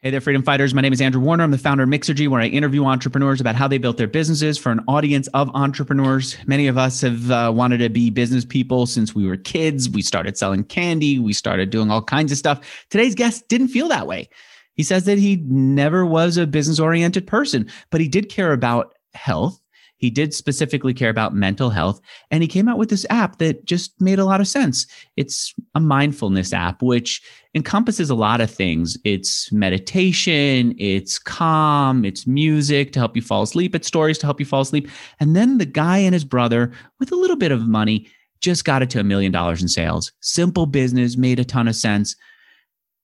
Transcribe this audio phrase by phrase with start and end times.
[0.00, 0.74] Hey there, freedom fighters.
[0.74, 1.42] My name is Andrew Warner.
[1.42, 4.56] I'm the founder of Mixergy, where I interview entrepreneurs about how they built their businesses
[4.56, 6.36] for an audience of entrepreneurs.
[6.46, 9.90] Many of us have uh, wanted to be business people since we were kids.
[9.90, 12.60] We started selling candy, we started doing all kinds of stuff.
[12.90, 14.28] Today's guest didn't feel that way.
[14.74, 18.94] He says that he never was a business oriented person, but he did care about
[19.14, 19.60] health
[19.98, 23.64] he did specifically care about mental health, and he came out with this app that
[23.64, 24.86] just made a lot of sense.
[25.16, 27.20] It's a mindfulness app, which
[27.54, 28.96] encompasses a lot of things.
[29.04, 34.40] It's meditation, it's calm, it's music to help you fall asleep, it's stories to help
[34.40, 34.88] you fall asleep.
[35.20, 38.08] And then the guy and his brother, with a little bit of money,
[38.40, 40.12] just got it to a million dollars in sales.
[40.20, 42.14] Simple business, made a ton of sense,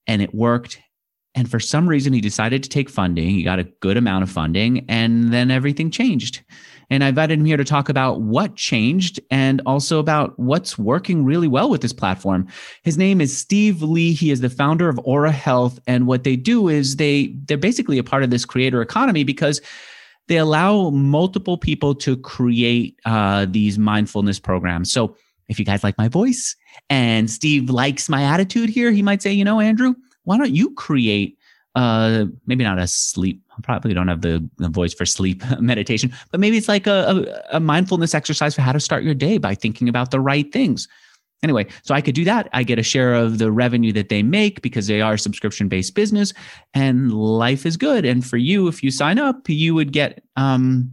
[0.06, 0.78] and it worked.
[1.34, 3.28] And for some reason, he decided to take funding.
[3.28, 6.44] He got a good amount of funding, and then everything changed.
[6.90, 11.24] And I invited him here to talk about what changed and also about what's working
[11.24, 12.46] really well with this platform.
[12.82, 14.12] His name is Steve Lee.
[14.12, 15.78] He is the founder of Aura Health.
[15.86, 19.60] And what they do is they they're basically a part of this creator economy because
[20.28, 24.90] they allow multiple people to create uh, these mindfulness programs.
[24.90, 25.16] So
[25.48, 26.56] if you guys like my voice
[26.88, 30.72] and Steve likes my attitude here, he might say, you know, Andrew, why don't you
[30.74, 31.38] create
[31.74, 33.42] uh, maybe not a sleep.
[33.56, 37.44] I probably don't have the, the voice for sleep meditation, but maybe it's like a,
[37.50, 40.50] a, a mindfulness exercise for how to start your day by thinking about the right
[40.52, 40.88] things.
[41.42, 42.48] Anyway, so I could do that.
[42.54, 45.68] I get a share of the revenue that they make because they are a subscription
[45.68, 46.32] based business
[46.72, 48.06] and life is good.
[48.06, 50.90] And for you, if you sign up, you would get um,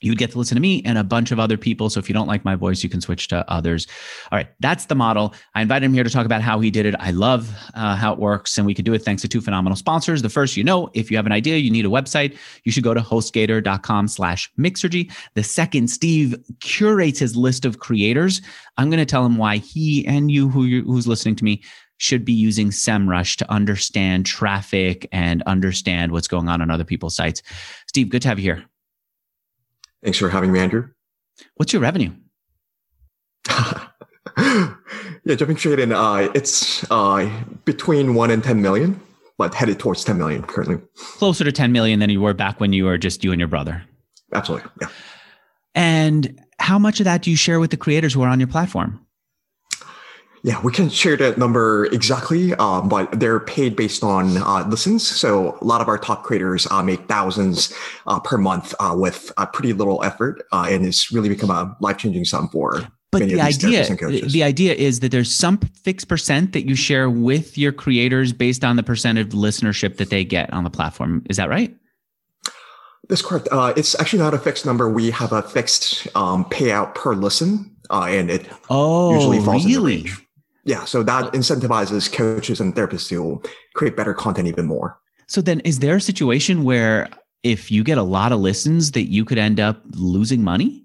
[0.00, 1.88] you would get to listen to me and a bunch of other people.
[1.88, 3.86] So if you don't like my voice, you can switch to others.
[4.30, 5.34] All right, that's the model.
[5.54, 6.94] I invited him here to talk about how he did it.
[6.98, 9.76] I love uh, how it works, and we could do it thanks to two phenomenal
[9.76, 10.22] sponsors.
[10.22, 12.84] The first, you know, if you have an idea, you need a website, you should
[12.84, 15.12] go to hostgator.com/slash mixergy.
[15.34, 18.42] The second, Steve curates his list of creators.
[18.76, 21.62] I'm going to tell him why he and you, who who's listening to me,
[21.98, 27.16] should be using SEMrush to understand traffic and understand what's going on on other people's
[27.16, 27.42] sites.
[27.88, 28.64] Steve, good to have you here.
[30.06, 30.88] Thanks for having me, Andrew.
[31.56, 32.12] What's your revenue?
[34.38, 37.28] yeah, jumping straight in, uh, it's uh,
[37.64, 39.00] between one and 10 million,
[39.36, 40.78] but headed towards 10 million currently.
[40.94, 43.48] Closer to 10 million than you were back when you were just you and your
[43.48, 43.82] brother.
[44.32, 44.70] Absolutely.
[44.80, 44.90] Yeah.
[45.74, 48.46] And how much of that do you share with the creators who are on your
[48.46, 49.04] platform?
[50.46, 55.04] Yeah, we can share that number exactly, um, but they're paid based on uh, listens.
[55.04, 57.74] So a lot of our top creators uh, make thousands
[58.06, 61.98] uh, per month uh, with pretty little effort, uh, and it's really become a life
[61.98, 62.86] changing sum for.
[63.10, 67.58] But the idea, the idea is that there's some fixed percent that you share with
[67.58, 71.24] your creators based on the percent of listenership that they get on the platform.
[71.28, 71.74] Is that right?
[73.08, 73.48] That's correct.
[73.50, 74.88] Uh, it's actually not a fixed number.
[74.88, 79.94] We have a fixed um, payout per listen, and it oh, usually falls really?
[79.94, 80.22] in the range.
[80.66, 83.40] Yeah, so that incentivizes coaches and therapists to
[83.74, 84.98] create better content even more.
[85.28, 87.08] So then is there a situation where
[87.44, 90.82] if you get a lot of listens that you could end up losing money?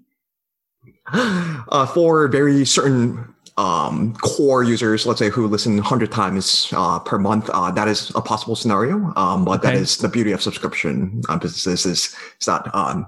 [1.68, 7.18] Uh, for very certain um, core users, let's say who listen 100 times uh, per
[7.18, 9.10] month, uh, that is a possible scenario.
[9.16, 9.68] Um, but okay.
[9.68, 13.06] that is the beauty of subscription uh, businesses is, is that um,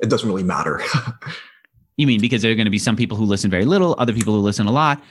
[0.00, 0.80] it doesn't really matter.
[1.96, 4.12] you mean because there are going to be some people who listen very little, other
[4.12, 5.02] people who listen a lot,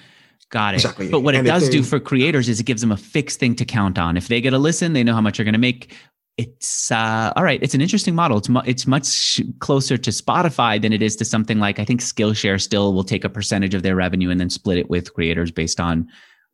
[0.50, 0.78] Got it.
[0.78, 1.10] Exactly.
[1.10, 3.40] But what and it does they, do for creators is it gives them a fixed
[3.40, 4.18] thing to count on.
[4.18, 5.96] If they get a listen, they know how much they're going to make.
[6.38, 7.62] It's uh, all right.
[7.62, 8.38] It's an interesting model.
[8.38, 12.02] It's mu- it's much closer to Spotify than it is to something like I think
[12.02, 12.62] Skillshare.
[12.62, 15.80] Still, will take a percentage of their revenue and then split it with creators based
[15.80, 16.08] on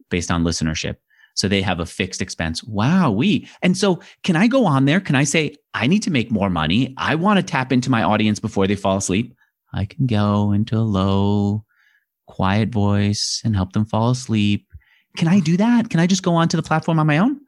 [0.10, 0.96] based on listenership.
[1.36, 2.64] So they have a fixed expense.
[2.66, 3.48] Wow, we.
[3.62, 5.00] And so can I go on there?
[5.00, 6.94] Can I say, I need to make more money?
[6.98, 9.34] I want to tap into my audience before they fall asleep.
[9.72, 11.64] I can go into a low
[12.30, 14.66] quiet voice and help them fall asleep.
[15.18, 15.90] Can I do that?
[15.90, 17.42] Can I just go onto the platform on my own?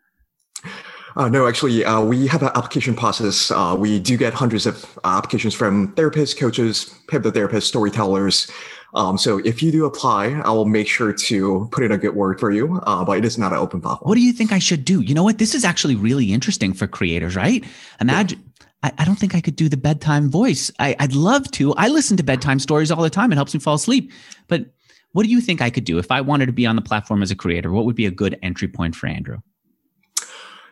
[1.16, 3.52] Uh, no, actually, uh, we have an application process.
[3.52, 8.50] Uh, we do get hundreds of uh, applications from therapists, coaches, hypnotherapists, storytellers.
[8.94, 12.16] Um, so if you do apply, I will make sure to put in a good
[12.16, 12.80] word for you.
[12.84, 14.08] Uh, but it is not an open platform.
[14.08, 15.02] What do you think I should do?
[15.02, 15.38] You know what?
[15.38, 17.64] This is actually really interesting for creators, right?
[18.00, 18.40] Imagine.
[18.40, 18.46] Yeah.
[18.84, 20.72] I, I don't think I could do the bedtime voice.
[20.79, 21.73] I, I'd love to.
[21.76, 23.32] I listen to bedtime stories all the time.
[23.32, 24.11] It helps me fall asleep.
[24.47, 24.66] But
[25.13, 27.22] what do you think I could do if I wanted to be on the platform
[27.22, 27.72] as a creator?
[27.72, 29.40] What would be a good entry point for Andrew?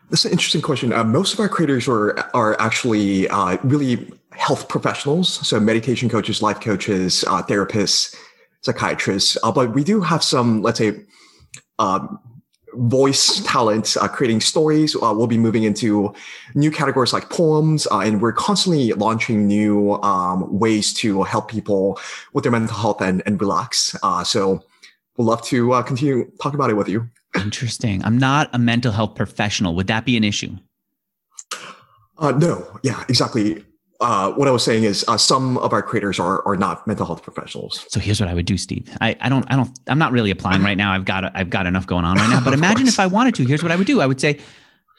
[0.09, 0.91] That's an interesting question.
[0.91, 6.41] Uh, most of our creators are are actually uh, really health professionals, so meditation coaches,
[6.41, 8.15] life coaches, uh, therapists,
[8.61, 9.37] psychiatrists.
[9.43, 11.05] Uh, but we do have some, let's say,
[11.77, 12.19] um,
[12.73, 14.95] voice talents, uh, creating stories.
[14.95, 16.13] Uh, we'll be moving into
[16.55, 21.99] new categories like poems, uh, and we're constantly launching new um, ways to help people
[22.33, 23.95] with their mental health and, and relax.
[24.03, 24.63] Uh, so
[25.17, 27.09] we'd love to uh, continue talking about it with you.
[27.35, 28.03] Interesting.
[28.03, 29.75] I'm not a mental health professional.
[29.75, 30.57] Would that be an issue?
[32.17, 33.63] Uh, no, yeah, exactly.
[34.01, 37.05] Uh, what I was saying is uh, some of our creators are are not mental
[37.05, 37.85] health professionals.
[37.89, 38.89] So here's what I would do, Steve.
[39.01, 40.93] I, I don't I don't I'm not really applying right now.
[40.93, 42.39] I've got I've got enough going on right now.
[42.43, 43.45] But imagine if I wanted to.
[43.45, 43.99] Here's what I would do.
[43.99, 44.39] I would say,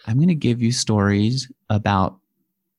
[0.07, 2.21] I'm going to give you stories about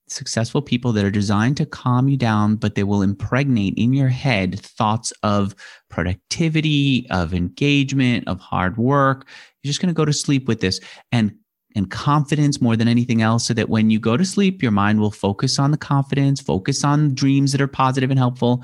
[0.08, 4.10] successful people that are designed to calm you down, but they will impregnate in your
[4.10, 5.56] head thoughts of
[5.90, 9.28] productivity, of engagement, of hard work.
[9.64, 10.80] You're just going to go to sleep with this
[11.12, 11.34] and
[11.76, 15.00] and confidence more than anything else so that when you go to sleep your mind
[15.00, 18.64] will focus on the confidence focus on dreams that are positive and helpful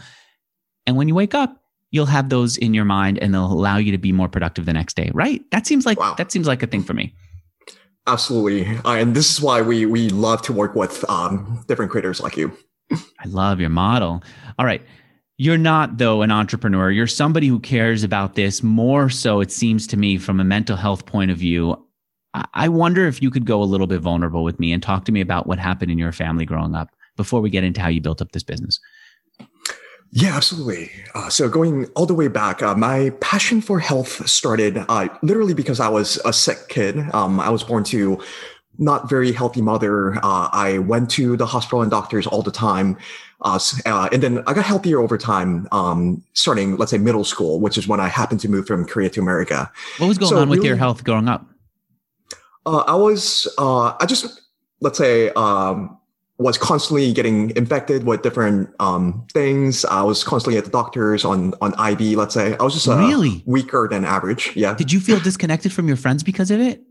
[0.86, 3.92] and when you wake up you'll have those in your mind and they'll allow you
[3.92, 6.16] to be more productive the next day right that seems like wow.
[6.16, 7.14] that seems like a thing for me
[8.08, 12.22] Absolutely, uh, and this is why we we love to work with um, different creators
[12.22, 12.58] like you.
[12.92, 14.24] I love your model.
[14.58, 14.82] All right.
[15.40, 16.90] You're not, though, an entrepreneur.
[16.90, 20.76] You're somebody who cares about this more so, it seems to me, from a mental
[20.78, 21.86] health point of view.
[22.34, 25.12] I wonder if you could go a little bit vulnerable with me and talk to
[25.12, 28.02] me about what happened in your family growing up before we get into how you
[28.02, 28.80] built up this business.
[30.12, 30.92] Yeah, absolutely.
[31.16, 35.54] Uh, so going all the way back, uh, my passion for health started uh, literally
[35.54, 36.98] because I was a sick kid.
[37.14, 38.22] Um, I was born to
[38.78, 40.16] not very healthy mother.
[40.18, 42.98] Uh, I went to the hospital and doctors all the time.
[43.42, 47.60] Uh, uh, and then I got healthier over time, um, starting, let's say, middle school,
[47.60, 49.72] which is when I happened to move from Korea to America.
[49.98, 51.46] What was going so on with really, your health growing up?
[52.68, 54.42] I was, I just,
[54.82, 55.98] let's say, um,
[56.40, 59.86] was constantly getting infected with different um, things.
[59.86, 62.18] I was constantly at the doctors on on IV.
[62.18, 64.56] Let's say I was just uh, really weaker than average.
[64.56, 64.76] Yeah.
[64.76, 66.84] Did you feel disconnected from your friends because of it?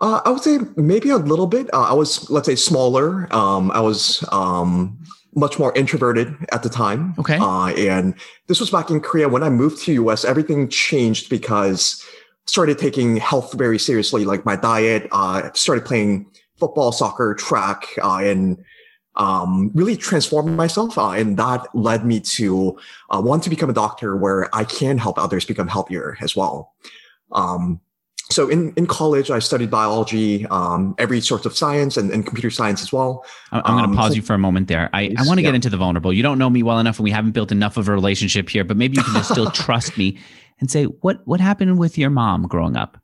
[0.00, 1.72] Uh, I would say maybe a little bit.
[1.72, 3.32] Uh, I was, let's say, smaller.
[3.32, 4.98] Um, I was um,
[5.36, 7.14] much more introverted at the time.
[7.20, 7.38] Okay.
[7.40, 8.14] Uh, and
[8.48, 9.28] this was back in Korea.
[9.28, 12.04] When I moved to US, everything changed because
[12.46, 15.08] started taking health very seriously, like my diet.
[15.12, 16.26] Uh, started playing
[16.58, 18.62] football, soccer, track, uh, and
[19.16, 20.96] um, really transformed myself.
[20.96, 22.78] Uh, and that led me to
[23.10, 26.74] uh, want to become a doctor where I can help others become healthier as well.
[27.32, 27.80] Um,
[28.32, 32.50] so in, in college, I studied biology, um, every sort of science and, and, computer
[32.50, 33.24] science as well.
[33.50, 34.90] I'm going to um, pause so, you for a moment there.
[34.92, 35.48] I, I want to yeah.
[35.48, 36.12] get into the vulnerable.
[36.12, 38.64] You don't know me well enough and we haven't built enough of a relationship here,
[38.64, 40.18] but maybe you can just still trust me
[40.60, 42.98] and say, what, what happened with your mom growing up?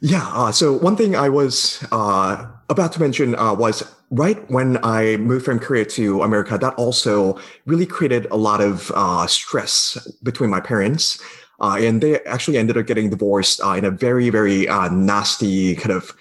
[0.00, 0.26] Yeah.
[0.32, 5.16] Uh, so one thing I was uh, about to mention uh, was right when I
[5.18, 10.50] moved from Korea to America, that also really created a lot of uh, stress between
[10.50, 11.20] my parents.
[11.60, 15.92] Uh, and they actually ended up getting divorced uh, in a very, very nasty kind
[15.92, 16.12] of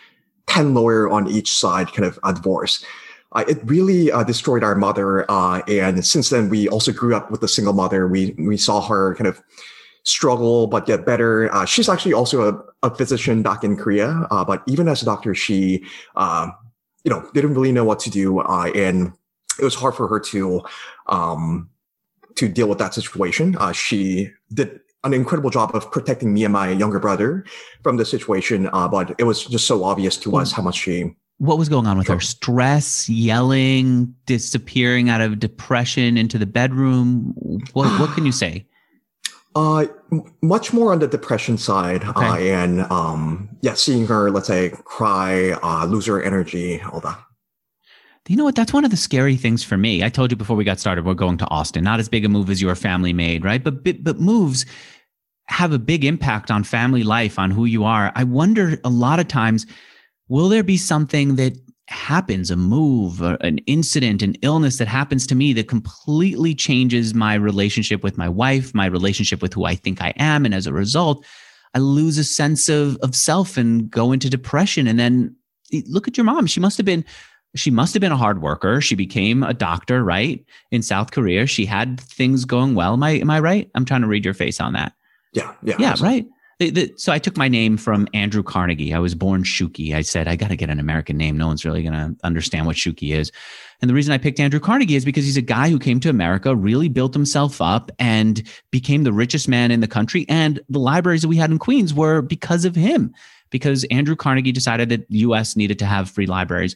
[0.47, 2.83] 10 lawyer on each side kind of divorce.
[3.47, 5.29] it really destroyed our mother.
[5.31, 8.07] and since then, we also grew up with a single mother.
[8.07, 9.41] We, we saw her kind of
[10.03, 11.53] struggle but get better.
[11.53, 15.05] Uh, she's actually also a, a, physician back in Korea, uh, but even as a
[15.05, 15.83] doctor, she,
[16.15, 16.49] uh,
[17.03, 19.13] you know, didn't really know what to do, uh, and
[19.59, 20.61] it was hard for her to
[21.07, 21.69] um,
[22.35, 23.55] to deal with that situation.
[23.57, 27.45] Uh, she did an incredible job of protecting me and my younger brother
[27.83, 31.13] from the situation, uh, but it was just so obvious to us how much she
[31.39, 37.33] what was going on with her stress yelling disappearing out of depression into the bedroom
[37.71, 38.65] what what can you say
[39.55, 39.85] uh,
[40.41, 42.51] much more on the depression side, okay.
[42.51, 47.19] uh, and um, yeah, seeing her, let's say, cry, uh, lose her energy, all that.
[48.29, 48.55] You know what?
[48.55, 50.03] That's one of the scary things for me.
[50.03, 51.83] I told you before we got started, we're going to Austin.
[51.83, 53.63] Not as big a move as your family made, right?
[53.63, 54.67] But but moves
[55.47, 58.11] have a big impact on family life, on who you are.
[58.15, 59.65] I wonder a lot of times,
[60.27, 61.57] will there be something that
[61.87, 67.33] happens, a move, an incident, an illness that happens to me that completely changes my
[67.33, 70.45] relationship with my wife, my relationship with who I think I am.
[70.45, 71.25] And as a result,
[71.73, 74.85] I lose a sense of, of self and go into depression.
[74.85, 75.35] And then
[75.87, 76.45] look at your mom.
[76.45, 77.03] She must have been
[77.55, 78.81] she must have been a hard worker.
[78.81, 80.43] She became a doctor, right?
[80.71, 81.45] In South Korea.
[81.47, 82.93] She had things going well.
[82.93, 83.69] Am I am I right?
[83.75, 84.93] I'm trying to read your face on that.
[85.33, 85.53] Yeah.
[85.63, 85.75] Yeah.
[85.79, 86.25] Yeah, right.
[86.59, 88.93] The, the, so I took my name from Andrew Carnegie.
[88.93, 89.95] I was born Shuki.
[89.95, 91.37] I said, I got to get an American name.
[91.37, 93.31] No one's really going to understand what Shuki is.
[93.81, 96.09] And the reason I picked Andrew Carnegie is because he's a guy who came to
[96.09, 100.25] America, really built himself up and became the richest man in the country.
[100.27, 103.13] And the libraries that we had in Queens were because of him,
[103.51, 106.75] because Andrew Carnegie decided that the US needed to have free libraries.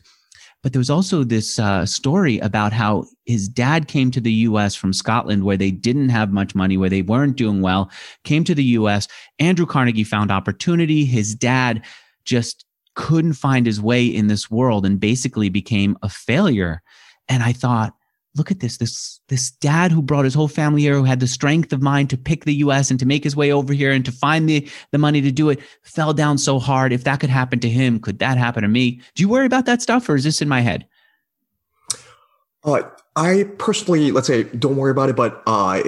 [0.63, 4.73] But there was also this uh, story about how his dad came to the US
[4.73, 7.91] from Scotland, where they didn't have much money, where they weren't doing well,
[8.23, 9.07] came to the US.
[9.39, 11.03] Andrew Carnegie found opportunity.
[11.03, 11.83] His dad
[12.23, 12.65] just
[12.95, 16.81] couldn't find his way in this world and basically became a failure.
[17.27, 17.93] And I thought,
[18.35, 21.27] look at this this this dad who brought his whole family here who had the
[21.27, 24.03] strength of mind to pick the US and to make his way over here and
[24.05, 26.91] to find the the money to do it fell down so hard.
[26.91, 29.01] If that could happen to him could that happen to me?
[29.15, 30.87] Do you worry about that stuff or is this in my head?
[32.63, 32.83] Uh,
[33.15, 35.83] I personally let's say don't worry about it but uh,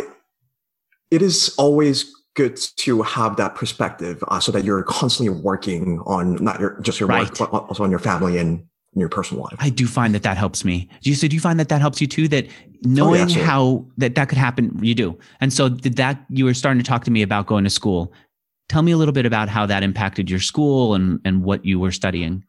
[1.10, 6.36] it is always good to have that perspective uh, so that you're constantly working on
[6.44, 7.40] not your, just your right.
[7.40, 9.56] work but also on your family and in your personal life.
[9.60, 10.90] I do find that that helps me.
[11.02, 12.28] Do you so do you find that that helps you too?
[12.30, 12.48] That
[12.82, 15.18] knowing oh, yeah, how that that could happen, you do.
[15.42, 18.14] And so did that you were starting to talk to me about going to school.
[18.70, 21.80] Tell me a little bit about how that impacted your school and and what you
[21.80, 22.44] were studying.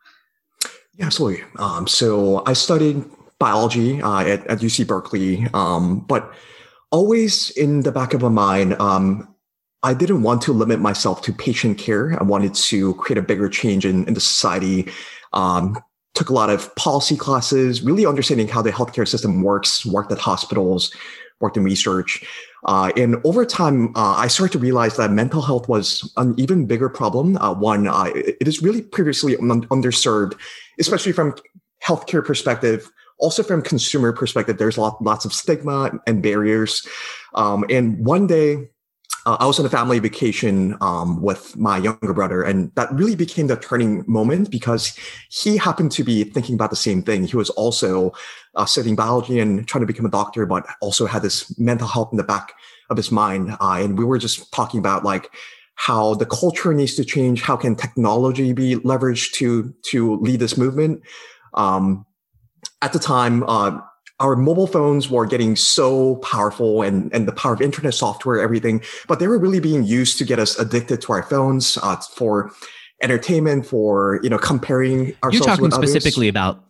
[0.95, 1.45] Yeah, absolutely.
[1.59, 3.05] Um, so I studied
[3.38, 6.33] biology uh, at, at UC Berkeley, um, but
[6.91, 9.29] always in the back of my mind, um,
[9.83, 12.19] I didn't want to limit myself to patient care.
[12.19, 14.91] I wanted to create a bigger change in, in the society.
[15.35, 15.79] Um,
[16.16, 20.18] took a lot of policy classes, really understanding how the healthcare system works, worked at
[20.18, 20.92] hospitals,
[21.40, 22.25] worked in research.
[22.64, 26.66] Uh, and over time, uh, I started to realize that mental health was an even
[26.66, 27.37] bigger problem.
[27.37, 30.35] Uh, one, uh, it is really previously un- underserved,
[30.80, 31.35] especially from
[31.85, 32.90] healthcare perspective.
[33.18, 36.87] Also from consumer perspective, there's lot, lots of stigma and barriers.
[37.35, 38.70] Um, and one day,
[39.26, 43.16] uh, I was on a family vacation um, with my younger brother, and that really
[43.16, 44.97] became the turning moment because
[45.28, 47.26] he happened to be thinking about the same thing.
[47.26, 48.12] He was also
[48.54, 52.11] uh, studying biology and trying to become a doctor, but also had this mental health
[52.12, 52.52] in the back
[52.88, 53.50] of his mind.
[53.61, 55.28] Uh, and we were just talking about like
[55.75, 57.42] how the culture needs to change.
[57.42, 61.02] How can technology be leveraged to to lead this movement?
[61.54, 62.06] Um,
[62.80, 63.80] at the time, uh,
[64.20, 68.80] our mobile phones were getting so powerful and, and the power of internet software, everything,
[69.08, 72.50] but they were really being used to get us addicted to our phones uh, for
[73.02, 76.62] entertainment, for, you know, comparing ourselves You're talking specifically about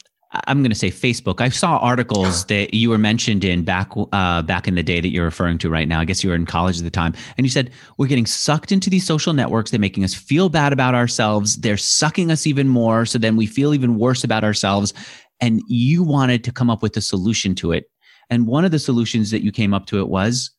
[0.47, 1.41] I'm going to say Facebook.
[1.41, 5.09] I saw articles that you were mentioned in back uh, back in the day that
[5.09, 6.01] you're referring to right now.
[6.01, 8.73] I guess you were in college at the time, and you said we're getting sucked
[8.73, 9.71] into these social networks.
[9.71, 11.57] They're making us feel bad about ourselves.
[11.57, 14.93] They're sucking us even more, so then we feel even worse about ourselves
[15.41, 17.91] and you wanted to come up with a solution to it.
[18.31, 20.51] And one of the solutions that you came up to it was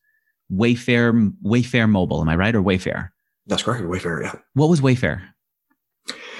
[0.52, 2.20] Wayfair, Wayfair Mobile.
[2.20, 2.54] Am I right?
[2.54, 3.10] Or Wayfair?
[3.46, 3.84] That's correct.
[3.84, 4.22] Wayfarer.
[4.22, 4.34] Yeah.
[4.54, 5.22] What was Wayfair?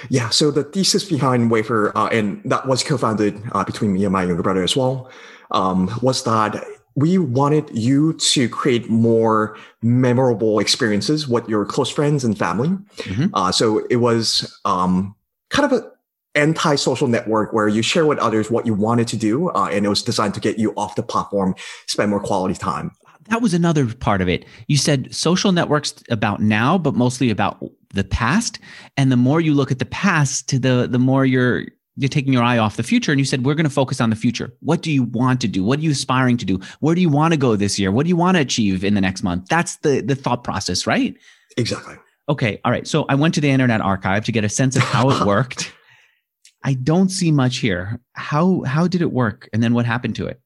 [0.09, 0.29] Yeah.
[0.29, 4.23] So the thesis behind Wayfarer, uh, and that was co-founded uh, between me and my
[4.23, 5.11] younger brother as well,
[5.51, 6.63] um, was that
[6.95, 12.69] we wanted you to create more memorable experiences with your close friends and family.
[12.69, 13.27] Mm-hmm.
[13.33, 15.15] Uh, so it was um,
[15.49, 15.91] kind of a
[16.35, 19.89] anti-social network where you share with others what you wanted to do uh, and it
[19.89, 21.55] was designed to get you off the platform
[21.87, 22.91] spend more quality time.
[23.29, 24.45] That was another part of it.
[24.67, 28.59] You said social networks about now but mostly about the past.
[28.97, 32.31] And the more you look at the past to the the more you're you're taking
[32.31, 33.11] your eye off the future.
[33.11, 34.53] And you said we're going to focus on the future.
[34.61, 35.63] What do you want to do?
[35.65, 36.59] What are you aspiring to do?
[36.79, 37.91] Where do you want to go this year?
[37.91, 39.47] What do you want to achieve in the next month?
[39.49, 41.15] That's the the thought process right?
[41.57, 41.95] Exactly.
[42.27, 42.87] Okay all right.
[42.87, 45.73] So i went to the internet archive to get a sense of how it worked
[46.63, 47.99] I don't see much here.
[48.13, 50.41] How how did it work, and then what happened to it?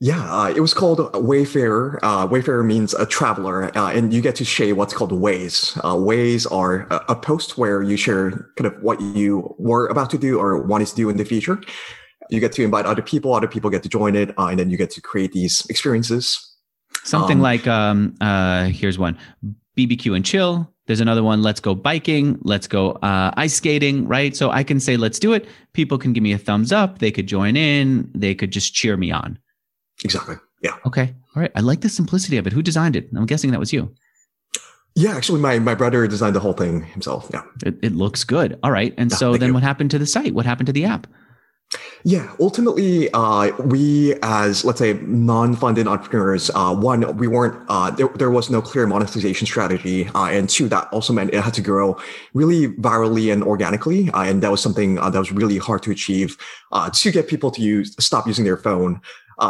[0.00, 1.98] Yeah, uh, it was called Wayfarer.
[2.04, 5.76] Uh, Wayfarer means a traveler, uh, and you get to share what's called ways.
[5.84, 10.08] Uh, ways are a, a, post where you share kind of what you were about
[10.10, 11.60] to do or wanted to do in the future.
[12.30, 14.70] You get to invite other people, other people get to join it, uh, and then
[14.70, 16.48] you get to create these experiences.
[17.02, 19.18] Something um, like um, uh, here's one:
[19.76, 24.34] BBQ and chill, there's another one, let's go biking, let's go uh, ice skating, right?
[24.34, 25.46] So I can say, let's do it.
[25.74, 26.98] People can give me a thumbs up.
[26.98, 28.10] They could join in.
[28.14, 29.38] They could just cheer me on.
[30.02, 30.36] Exactly.
[30.62, 30.76] Yeah.
[30.86, 31.14] Okay.
[31.36, 31.52] All right.
[31.54, 32.54] I like the simplicity of it.
[32.54, 33.10] Who designed it?
[33.14, 33.94] I'm guessing that was you.
[34.94, 37.28] Yeah, actually, my, my brother designed the whole thing himself.
[37.32, 37.42] Yeah.
[37.66, 38.58] It, it looks good.
[38.62, 38.94] All right.
[38.96, 39.54] And so then you.
[39.54, 40.34] what happened to the site?
[40.34, 41.06] What happened to the app?
[42.04, 48.08] Yeah, ultimately, uh, we as let's say non-funded entrepreneurs, uh, one, we weren't uh, there,
[48.14, 48.30] there.
[48.30, 51.98] was no clear monetization strategy, uh, and two, that also meant it had to grow
[52.34, 55.90] really virally and organically, uh, and that was something uh, that was really hard to
[55.90, 56.36] achieve
[56.94, 59.00] to get people to use stop using their phone.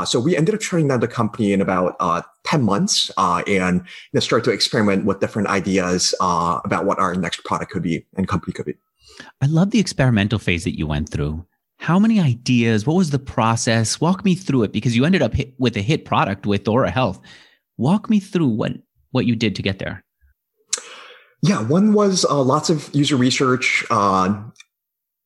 [0.05, 1.97] so we ended up shutting down the company in about
[2.45, 7.45] 10 months and you know, start to experiment with different ideas about what our next
[7.45, 8.75] product could be and company could be.
[9.41, 11.45] I love the experimental phase that you went through
[11.89, 12.87] how many ideas?
[12.87, 13.99] What was the process?
[13.99, 17.19] Walk me through it because you ended up with a hit product with Aura Health.
[17.79, 18.73] Walk me through what
[19.13, 20.05] what you did to get there.
[21.41, 24.39] Yeah, one was uh, lots of user research, uh,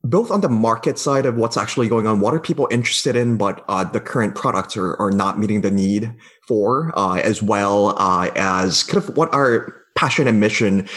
[0.04, 2.20] both on the market side of what's actually going on.
[2.20, 5.70] What are people interested in, but uh, the current products are, are not meeting the
[5.72, 6.14] need
[6.46, 10.88] for, uh, as well uh, as kind of what are passion and mission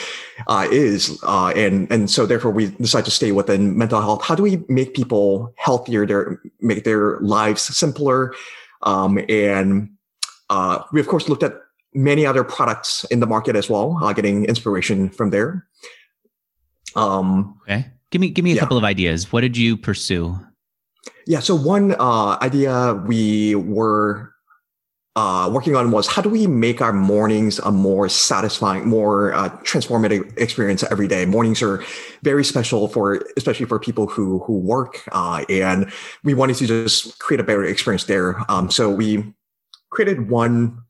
[0.47, 1.19] uh, is.
[1.23, 4.23] Uh, and, and so therefore we decide to stay within mental health.
[4.23, 8.33] How do we make people healthier, their, make their lives simpler?
[8.83, 9.89] Um, and
[10.49, 11.53] uh, we, of course, looked at
[11.93, 15.65] many other products in the market as well, uh, getting inspiration from there.
[16.95, 17.87] Um, okay.
[18.11, 18.59] Give me, give me a yeah.
[18.59, 19.31] couple of ideas.
[19.31, 20.39] What did you pursue?
[21.25, 21.39] Yeah.
[21.39, 24.34] So one uh, idea we were
[25.15, 29.49] uh, working on was how do we make our mornings a more satisfying, more uh,
[29.63, 31.25] transformative experience every day.
[31.25, 31.83] Mornings are
[32.21, 35.91] very special for, especially for people who who work, uh, and
[36.23, 38.39] we wanted to just create a better experience there.
[38.51, 39.33] Um, so we
[39.89, 40.81] created one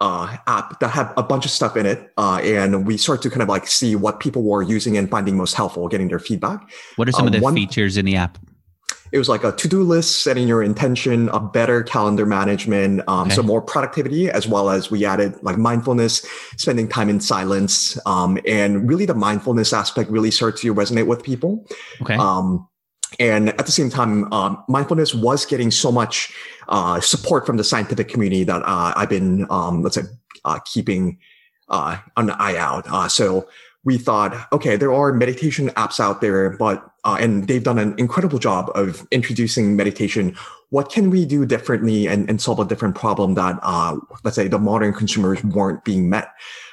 [0.00, 3.30] uh, app that had a bunch of stuff in it, uh, and we started to
[3.30, 6.68] kind of like see what people were using and finding most helpful, getting their feedback.
[6.96, 8.38] What are some of the one, features in the app?
[9.12, 13.36] It was like a to-do list setting your intention a better calendar management um, okay.
[13.36, 18.38] so more productivity as well as we added like mindfulness spending time in silence um,
[18.46, 21.66] and really the mindfulness aspect really started to resonate with people.
[22.02, 22.14] Okay.
[22.14, 22.68] Um,
[23.18, 26.32] and at the same time um, mindfulness was getting so much
[26.68, 30.02] uh, support from the scientific community that uh, i've been um, let's say
[30.44, 31.18] uh, keeping
[31.68, 32.86] uh, an eye out.
[32.88, 33.48] Uh, so
[33.84, 37.94] we thought, okay, there are meditation apps out there, but uh, and they've done an
[37.98, 40.36] incredible job of introducing meditation.
[40.70, 44.48] What can we do differently and, and solve a different problem that, uh, let's say,
[44.48, 46.32] the modern consumers weren't being met?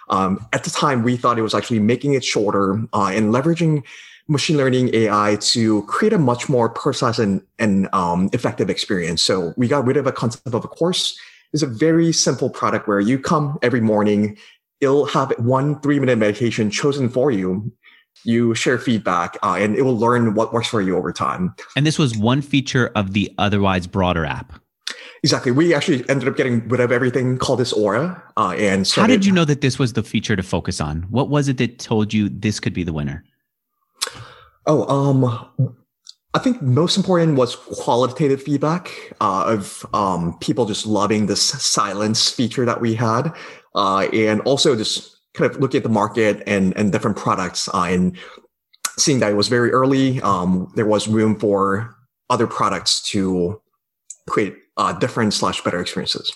[0.10, 3.84] Um, at the time, we thought it was actually making it shorter uh, and leveraging
[4.28, 9.22] machine learning AI to create a much more personalized and, and um, effective experience.
[9.22, 11.18] So we got rid of a concept of a course.
[11.54, 14.38] It's a very simple product where you come every morning,
[14.82, 17.72] it'll have one three minute meditation chosen for you
[18.24, 21.54] you share feedback uh, and it will learn what works for you over time.
[21.76, 24.54] And this was one feature of the otherwise broader app.
[25.24, 25.52] Exactly.
[25.52, 29.18] We actually ended up getting rid of everything called this aura uh, and started, how
[29.18, 31.04] did you know that this was the feature to focus on?
[31.10, 33.24] What was it that told you this could be the winner?
[34.68, 35.74] Oh um
[36.36, 38.92] I think most important was qualitative feedback
[39.22, 43.34] uh, of um, people just loving this silence feature that we had
[43.74, 47.84] uh, and also just kind of looking at the market and and different products uh,
[47.84, 48.18] and
[48.98, 50.22] seeing that it was very early.
[50.22, 51.96] Um, there was room for
[52.30, 53.62] other products to
[54.28, 56.34] create uh, different slash better experiences.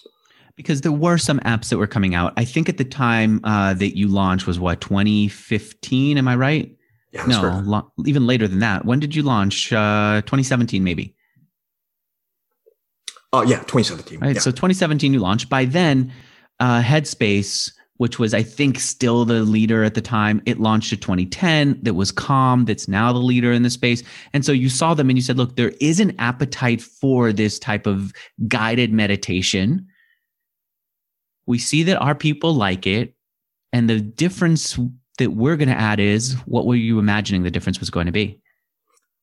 [0.55, 2.33] Because there were some apps that were coming out.
[2.35, 6.17] I think at the time uh, that you launched was what 2015.
[6.17, 6.75] Am I right?
[7.11, 8.85] Yeah, no, lo- even later than that.
[8.85, 9.73] When did you launch?
[9.73, 11.15] Uh, 2017, maybe.
[13.31, 14.19] Oh uh, yeah, 2017.
[14.19, 14.35] Right.
[14.35, 14.41] Yeah.
[14.41, 15.49] So 2017, you launched.
[15.49, 16.11] By then,
[16.59, 20.99] uh, Headspace, which was, I think, still the leader at the time, it launched in
[20.99, 21.79] 2010.
[21.81, 24.03] That was Calm, that's now the leader in the space.
[24.31, 27.59] And so you saw them and you said, look, there is an appetite for this
[27.59, 28.13] type of
[28.47, 29.85] guided meditation.
[31.45, 33.15] We see that our people like it.
[33.73, 34.79] And the difference
[35.17, 38.13] that we're going to add is what were you imagining the difference was going to
[38.13, 38.39] be?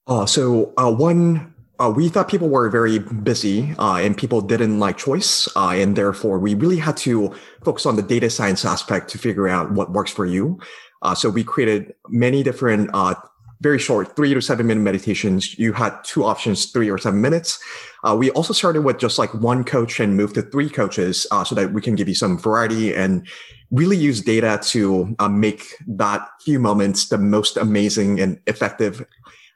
[0.07, 4.79] Uh, so, uh, one uh, we thought people were very busy uh, and people didn't
[4.79, 5.49] like choice.
[5.57, 7.35] Uh, and therefore, we really had to
[7.65, 10.59] focus on the data science aspect to figure out what works for you.
[11.03, 13.15] Uh, so we created many different, uh,
[13.61, 15.59] very short, three to seven minute meditations.
[15.59, 17.59] You had two options, three or seven minutes.
[18.05, 21.55] Uh, we also started with just like one coach and moved to three coaches so
[21.55, 23.27] that we can give you some variety and
[23.71, 29.03] really use data to make that few moments the most amazing and effective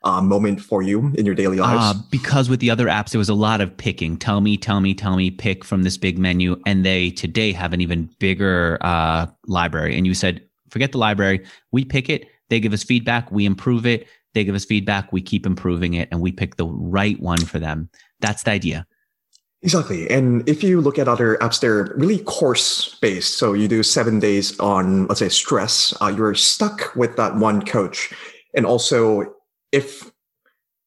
[0.03, 1.97] uh, moment for you in your daily lives?
[1.99, 4.17] Uh, because with the other apps, there was a lot of picking.
[4.17, 6.61] Tell me, tell me, tell me, pick from this big menu.
[6.67, 9.97] And they today have an even bigger uh, library.
[9.97, 11.45] And you said, forget the library.
[11.73, 12.27] We pick it.
[12.49, 13.31] They give us feedback.
[13.31, 14.07] We improve it.
[14.35, 15.13] They give us feedback.
[15.13, 16.09] We keep improving it.
[16.11, 17.91] And we pick the right one for them.
[18.21, 18.87] That's the idea.
[19.63, 20.09] Exactly.
[20.09, 23.37] And if you look at other apps, they're really course based.
[23.37, 25.95] So you do seven days on, let's say, stress.
[26.01, 28.11] Uh, you're stuck with that one coach.
[28.55, 29.35] And also,
[29.73, 30.11] if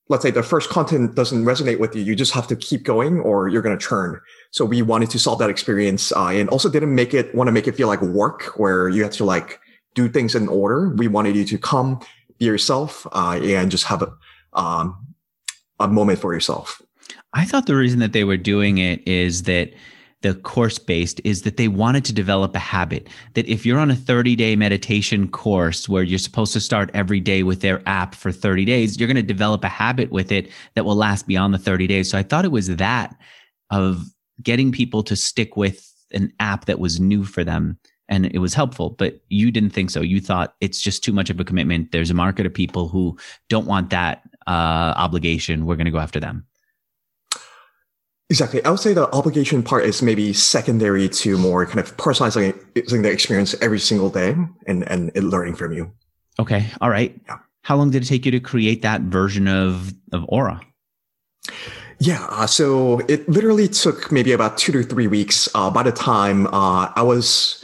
[0.10, 3.19] let's say the first content doesn't resonate with you, you just have to keep going
[3.22, 4.19] or you're going to churn.
[4.52, 7.52] So we wanted to solve that experience uh, and also didn't make it, want to
[7.52, 9.60] make it feel like work where you have to like
[9.96, 10.89] do things in order.
[10.89, 12.00] We wanted you to come
[12.38, 14.13] be yourself uh, and just have a,
[14.54, 15.15] um,
[15.80, 16.82] a moment for yourself.
[17.34, 19.72] I thought the reason that they were doing it is that
[20.24, 23.92] the course based is that they wanted to develop a habit that if you're on
[23.92, 28.16] a 30 day meditation course where you're supposed to start every day with their app
[28.16, 31.54] for 30 days, you're going to develop a habit with it that will last beyond
[31.54, 32.10] the 30 days.
[32.10, 33.16] So I thought it was that
[33.70, 34.06] of
[34.42, 38.54] getting people to stick with an app that was new for them and it was
[38.54, 40.02] helpful but you didn't think so.
[40.02, 41.92] You thought it's just too much of a commitment.
[41.92, 43.18] There's a market of people who
[43.50, 45.66] don't want that uh, obligation.
[45.66, 46.46] We're going to go after them
[48.34, 48.65] Exactly.
[48.65, 53.12] I would say the obligation part is maybe secondary to more kind of personalizing the
[53.12, 55.91] experience every single day and, and learning from you.
[56.39, 56.65] Okay.
[56.82, 57.15] All right.
[57.28, 57.38] Yeah.
[57.62, 60.60] How long did it take you to create that version of, of Aura?
[62.00, 65.48] Yeah, uh, so it literally took maybe about two to three weeks.
[65.54, 67.62] Uh, by the time uh, I was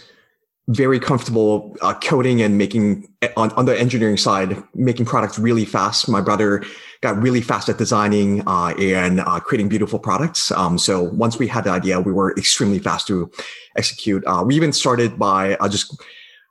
[0.70, 6.08] very comfortable uh, coding and making on, on the engineering side, making products really fast.
[6.08, 6.64] My brother
[7.02, 10.52] got really fast at designing uh, and uh, creating beautiful products.
[10.52, 13.32] Um, so once we had the idea, we were extremely fast to
[13.78, 14.24] execute.
[14.46, 16.00] we even started by just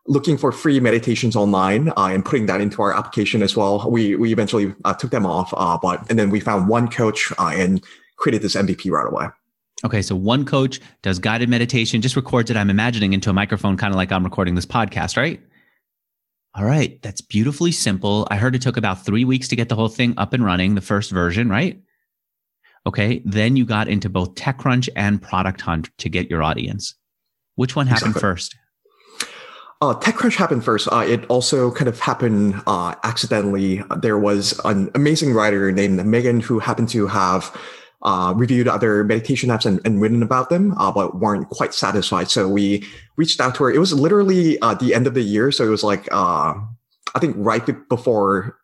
[0.08, 3.88] looking for free meditations online uh, and putting that into our application as well.
[3.88, 7.30] We we eventually uh, took them off, uh, but and then we found one coach
[7.38, 7.84] uh, and
[8.16, 9.26] created this MVP right away.
[9.84, 12.56] Okay, so one coach does guided meditation, just records it.
[12.56, 15.40] I'm imagining into a microphone, kind of like I'm recording this podcast, right?
[16.54, 18.26] All right, that's beautifully simple.
[18.30, 20.74] I heard it took about three weeks to get the whole thing up and running,
[20.74, 21.80] the first version, right?
[22.86, 26.94] Okay, then you got into both TechCrunch and Product Hunt to get your audience.
[27.54, 28.20] Which one happened exactly.
[28.20, 28.56] first?
[29.80, 30.88] Uh, TechCrunch happened first.
[30.90, 33.82] Uh, it also kind of happened uh, accidentally.
[34.00, 37.56] There was an amazing writer named Megan who happened to have
[38.02, 42.30] uh, reviewed other meditation apps and, and written about them, uh, but weren't quite satisfied.
[42.30, 43.70] So we reached out to her.
[43.70, 47.34] It was literally uh, the end of the year, so it was like I think
[47.38, 48.58] right before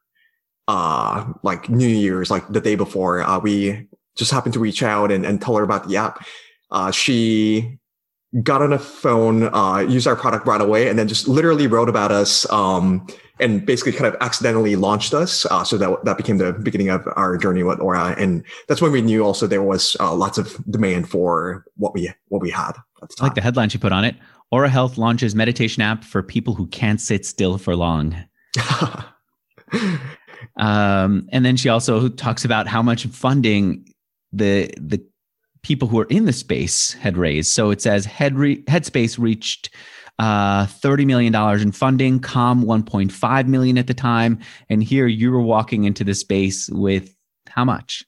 [0.69, 3.25] like New Year's, like the day before.
[3.43, 6.25] we just happened to reach out and, and tell her about the app.
[6.93, 7.79] she
[8.43, 11.89] got on a phone, uh, used our product right away, and then just literally wrote
[11.89, 13.07] about us um,
[13.39, 15.47] and basically kind of accidentally launched us.
[15.47, 18.93] Uh, so that that became the beginning of our journey with Aura, and that's when
[18.93, 22.73] we knew also there was uh, lots of demand for what we what we had.
[23.03, 24.17] I like the headline she put on it.
[24.51, 28.17] Aura Health launches meditation app for people who can't sit still for long.
[30.57, 33.87] um, and then she also talks about how much funding
[34.33, 35.05] the the
[35.65, 37.51] people who are in the space had raised.
[37.51, 39.71] So it says Head re- Headspace reached
[40.21, 44.39] uh, $30 million in funding, Calm 1.5 million at the time.
[44.69, 47.17] And here you were walking into the space with
[47.49, 48.05] how much?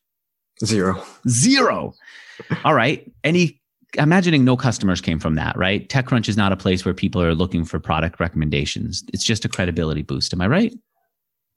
[0.64, 1.02] Zero.
[1.28, 1.92] Zero.
[2.64, 3.10] All right.
[3.24, 3.60] Any
[3.98, 5.88] imagining no customers came from that, right?
[5.88, 9.02] TechCrunch is not a place where people are looking for product recommendations.
[9.12, 10.32] It's just a credibility boost.
[10.32, 10.74] Am I right?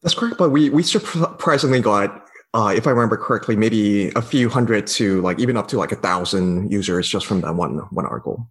[0.02, 0.38] That's correct.
[0.38, 5.22] But we we surprisingly got uh, if I remember correctly, maybe a few hundred to
[5.22, 8.50] like even up to like a thousand users just from that one one article.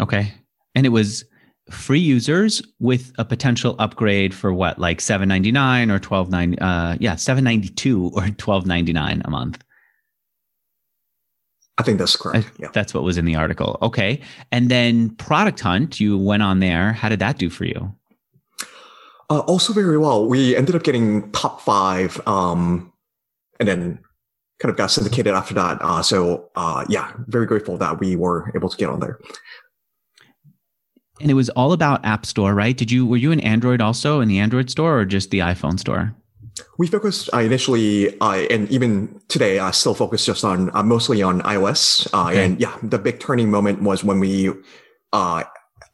[0.00, 0.32] Okay,
[0.74, 1.24] and it was
[1.70, 6.58] free users with a potential upgrade for what, like seven ninety nine or twelve nine?
[6.58, 9.62] Uh, yeah, seven ninety two or twelve ninety nine a month.
[11.78, 12.50] I think that's correct.
[12.58, 12.68] Yeah.
[12.72, 13.78] That's what was in the article.
[13.80, 14.20] Okay.
[14.50, 16.92] And then Product Hunt, you went on there.
[16.92, 17.94] How did that do for you?
[19.30, 20.26] Uh, also very well.
[20.26, 22.92] We ended up getting top five um,
[23.58, 23.98] and then
[24.60, 25.78] kind of got syndicated after that.
[25.80, 29.18] Uh, so uh, yeah, very grateful that we were able to get on there.
[31.20, 32.76] And it was all about App Store, right?
[32.76, 35.78] Did you were you in Android also in the Android store or just the iPhone
[35.78, 36.14] store?
[36.78, 41.22] We focused uh, initially, uh, and even today, I still focus just on uh, mostly
[41.22, 42.08] on iOS.
[42.12, 42.44] Uh, okay.
[42.44, 44.50] And yeah, the big turning moment was when we,
[45.12, 45.44] uh,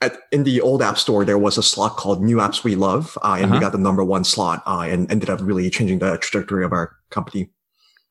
[0.04, 3.16] at, in the old App Store, there was a slot called New Apps We Love,
[3.22, 3.54] uh, and uh-huh.
[3.54, 6.96] we got the number one slot, and ended up really changing the trajectory of our
[7.10, 7.50] company.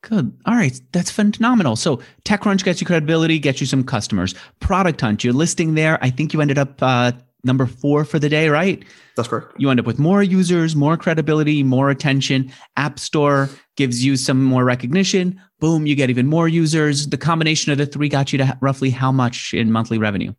[0.03, 0.37] Good.
[0.45, 0.77] All right.
[0.91, 1.77] That's phenomenal.
[1.77, 4.35] So TechCrunch gets you credibility, gets you some customers.
[4.59, 5.97] Product Hunt, you're listing there.
[6.01, 7.13] I think you ended up uh,
[7.45, 8.83] number four for the day, right?
[9.15, 9.53] That's correct.
[9.57, 12.51] You end up with more users, more credibility, more attention.
[12.75, 15.39] App Store gives you some more recognition.
[15.61, 17.07] Boom, you get even more users.
[17.07, 20.33] The combination of the three got you to roughly how much in monthly revenue?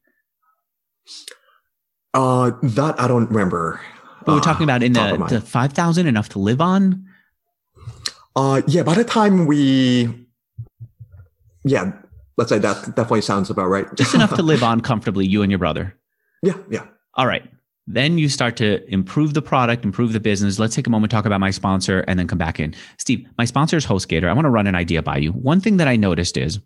[2.15, 3.81] Uh, that I don't remember.
[4.25, 7.07] But we're talking about in the, the 5,000 enough to live on?
[8.37, 10.27] Uh, yeah, by the time we,
[11.65, 11.93] yeah,
[12.37, 13.87] let's say that definitely sounds about right.
[13.95, 15.95] Just enough to live on comfortably, you and your brother.
[16.43, 16.87] Yeah, yeah.
[17.15, 17.43] All right.
[17.87, 20.59] Then you start to improve the product, improve the business.
[20.59, 22.75] Let's take a moment, talk about my sponsor, and then come back in.
[22.97, 24.29] Steve, my sponsor is HostGator.
[24.29, 25.33] I want to run an idea by you.
[25.33, 26.61] One thing that I noticed is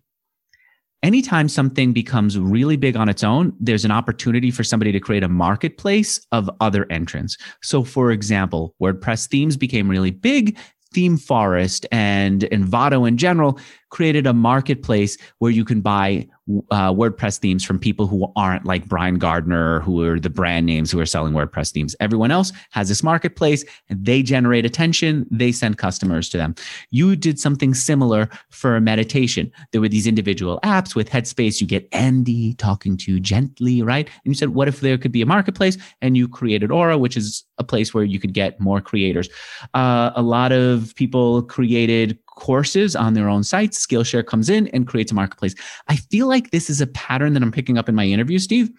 [1.03, 5.23] anytime something becomes really big on its own, there's an opportunity for somebody to create
[5.23, 7.37] a marketplace of other entrants.
[7.63, 10.59] So, for example, WordPress themes became really big
[10.95, 13.59] ThemeForest and Envato in general
[13.91, 16.27] created a marketplace where you can buy
[16.71, 20.91] uh, WordPress themes from people who aren't like Brian Gardner, who are the brand names
[20.91, 21.95] who are selling WordPress themes.
[22.01, 25.27] Everyone else has this marketplace and they generate attention.
[25.31, 26.55] They send customers to them.
[26.91, 29.53] You did something similar for meditation.
[29.73, 31.61] There were these individual apps with Headspace.
[31.61, 34.07] You get Andy talking to you gently, right?
[34.07, 35.77] And you said, what if there could be a marketplace?
[36.01, 39.29] And you created Aura, which is a place where you could get more creators.
[39.75, 43.85] Uh, a lot of people created courses on their own sites.
[43.85, 45.55] Skillshare comes in and creates a marketplace.
[45.89, 48.71] I feel like this is a pattern that I'm picking up in my interview, Steve.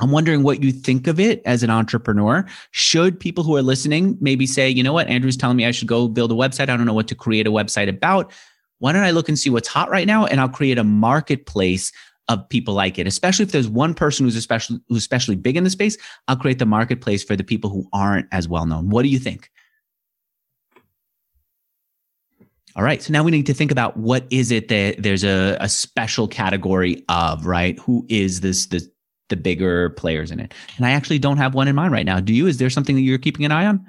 [0.00, 2.44] I'm wondering what you think of it as an entrepreneur.
[2.72, 5.88] Should people who are listening maybe say, you know what, Andrew's telling me I should
[5.88, 6.68] go build a website.
[6.68, 8.32] I don't know what to create a website about.
[8.78, 11.92] why don't I look and see what's hot right now and I'll create a marketplace
[12.28, 15.64] of people like it, especially if there's one person who's especially who's especially big in
[15.64, 15.98] the space,
[16.28, 18.88] I'll create the marketplace for the people who aren't as well known.
[18.88, 19.50] What do you think?
[22.76, 23.02] All right.
[23.02, 26.28] So now we need to think about what is it that there's a, a special
[26.28, 27.78] category of, right?
[27.80, 28.88] Who is this, this,
[29.28, 30.54] the bigger players in it?
[30.76, 32.20] And I actually don't have one in mind right now.
[32.20, 32.46] Do you?
[32.46, 33.84] Is there something that you're keeping an eye on?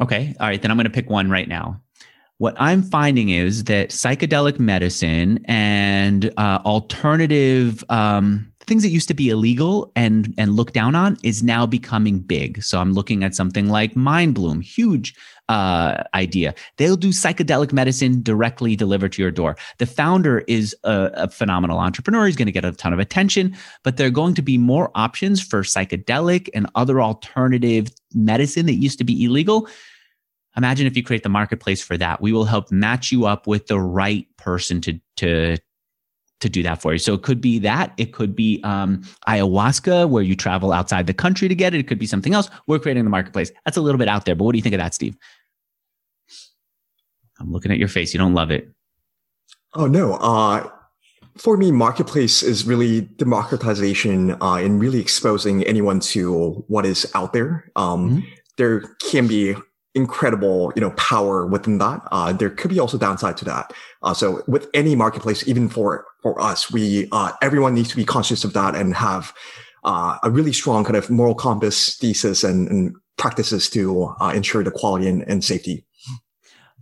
[0.00, 0.34] Okay.
[0.40, 0.60] All right.
[0.60, 1.80] Then I'm going to pick one right now.
[2.38, 9.14] What I'm finding is that psychedelic medicine and uh, alternative um, things that used to
[9.14, 12.62] be illegal and and looked down on is now becoming big.
[12.62, 15.16] So I'm looking at something like Mindbloom, huge
[15.48, 16.54] uh, idea.
[16.76, 19.56] They'll do psychedelic medicine directly delivered to your door.
[19.78, 22.26] The founder is a, a phenomenal entrepreneur.
[22.26, 24.90] He's going to get a ton of attention, but there are going to be more
[24.94, 29.68] options for psychedelic and other alternative medicine that used to be illegal.
[30.56, 32.20] Imagine if you create the marketplace for that.
[32.20, 35.56] We will help match you up with the right person to to
[36.40, 37.00] to do that for you.
[37.00, 37.92] So it could be that.
[37.96, 41.80] It could be um, ayahuasca where you travel outside the country to get it.
[41.80, 42.48] It could be something else.
[42.68, 43.50] We're creating the marketplace.
[43.64, 45.16] That's a little bit out there but what do you think of that steve
[47.40, 48.68] i'm looking at your face you don't love it
[49.74, 50.68] oh no uh
[51.38, 57.32] for me, marketplace is really democratization uh, and really exposing anyone to what is out
[57.32, 57.70] there.
[57.76, 58.28] Um, mm-hmm.
[58.56, 59.54] There can be
[59.94, 62.02] incredible, you know, power within that.
[62.10, 63.72] Uh, there could be also downside to that.
[64.02, 68.04] Uh, so with any marketplace, even for, for us, we, uh, everyone needs to be
[68.04, 69.32] conscious of that and have,
[69.84, 74.64] uh, a really strong kind of moral compass thesis and, and practices to uh, ensure
[74.64, 75.84] the quality and, and safety.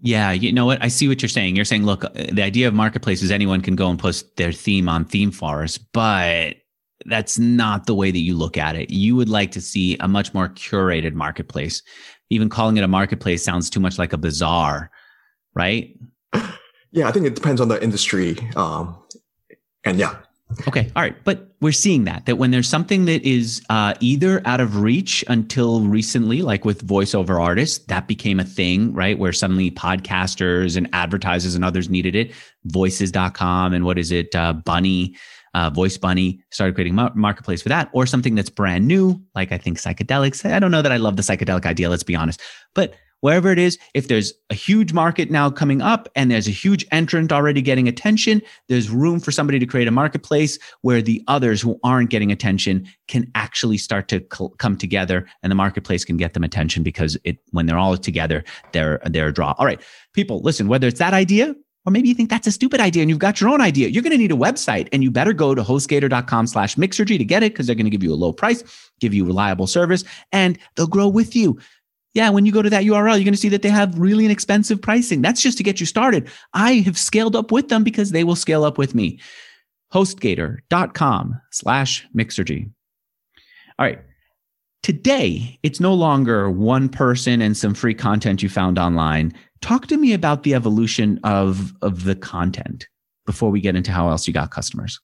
[0.02, 0.82] Yeah, you know what?
[0.82, 1.56] I see what you're saying.
[1.56, 4.88] You're saying, look, the idea of marketplace is anyone can go and post their theme
[4.88, 6.56] on ThemeForest, but
[7.06, 8.90] that's not the way that you look at it.
[8.90, 11.82] You would like to see a much more curated marketplace
[12.30, 14.90] even calling it a marketplace sounds too much like a bazaar,
[15.54, 15.96] right?
[16.92, 18.38] Yeah, I think it depends on the industry.
[18.56, 18.96] Um,
[19.84, 20.16] and yeah.
[20.68, 20.90] Okay.
[20.94, 21.16] All right.
[21.24, 25.24] But we're seeing that, that when there's something that is uh, either out of reach
[25.28, 29.18] until recently, like with voiceover artists, that became a thing, right?
[29.18, 32.32] Where suddenly podcasters and advertisers and others needed it.
[32.64, 34.34] Voices.com and what is it?
[34.34, 35.16] Uh, Bunny
[35.56, 39.58] uh, Voice Bunny started creating marketplace for that, or something that's brand new, like I
[39.58, 40.44] think psychedelics.
[40.48, 42.42] I don't know that I love the psychedelic idea, let's be honest.
[42.74, 46.52] But wherever it is, if there's a huge market now coming up and there's a
[46.52, 51.22] huge entrant already getting attention, there's room for somebody to create a marketplace where the
[51.28, 54.20] others who aren't getting attention can actually start to
[54.58, 58.44] come together and the marketplace can get them attention because it when they're all together,
[58.72, 59.54] they're they're a draw.
[59.58, 59.80] All right,
[60.12, 61.54] people, listen, whether it's that idea
[61.86, 63.88] or maybe you think that's a stupid idea and you've got your own idea.
[63.88, 67.24] You're going to need a website and you better go to hostgator.com slash mixergy to
[67.24, 68.64] get it because they're going to give you a low price,
[69.00, 70.02] give you reliable service,
[70.32, 71.58] and they'll grow with you.
[72.16, 74.24] Yeah, when you go to that URL, you're going to see that they have really
[74.24, 75.20] inexpensive pricing.
[75.20, 76.30] That's just to get you started.
[76.54, 79.20] I have scaled up with them because they will scale up with me.
[79.92, 82.70] Hostgator.com slash mixergy.
[83.78, 83.98] All right.
[84.82, 89.34] Today, it's no longer one person and some free content you found online.
[89.60, 92.86] Talk to me about the evolution of, of the content
[93.26, 94.98] before we get into how else you got customers.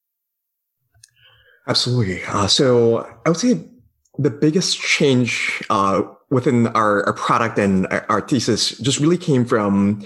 [1.68, 2.25] Absolutely.
[2.25, 3.68] Uh, so I would say
[4.16, 10.05] the biggest change uh, within our, our, product and our thesis just really came from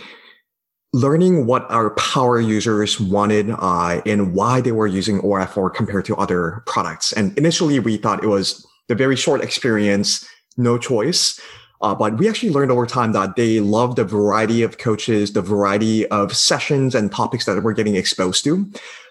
[0.93, 6.17] learning what our power users wanted uh, and why they were using Aura compared to
[6.17, 7.13] other products.
[7.13, 11.41] And initially, we thought it was the very short experience, no choice.
[11.83, 15.43] Uh, but we actually learned over time that they love the variety of coaches, the
[15.43, 18.67] variety of sessions and topics that we're getting exposed to.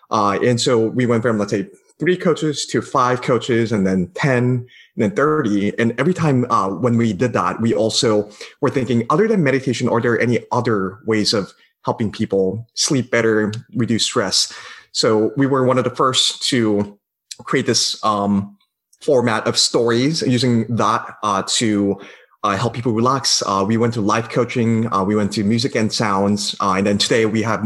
[0.09, 1.67] Uh, and so we went from, let's say,
[1.99, 5.77] three coaches to five coaches and then 10 and then 30.
[5.79, 8.29] And every time uh, when we did that, we also
[8.61, 11.53] were thinking, other than meditation, are there any other ways of
[11.85, 14.53] helping people sleep better, reduce stress?
[14.91, 16.97] So we were one of the first to
[17.39, 18.57] create this um,
[19.01, 21.99] format of stories using that uh, to
[22.45, 23.41] uh, help people relax.
[23.47, 24.91] Uh, we went to life coaching.
[24.93, 26.55] Uh, we went to music and sounds.
[26.61, 27.63] Uh, and then today we have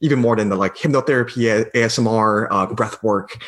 [0.00, 3.42] even more than the like hypnotherapy, ASMR, uh, breath work.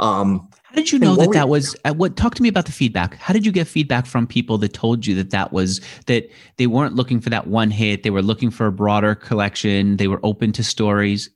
[0.00, 2.16] Um, How did you know that we, that was uh, what?
[2.16, 3.14] Talk to me about the feedback.
[3.14, 6.66] How did you get feedback from people that told you that that was that they
[6.66, 8.02] weren't looking for that one hit?
[8.02, 9.98] They were looking for a broader collection.
[9.98, 11.30] They were open to stories.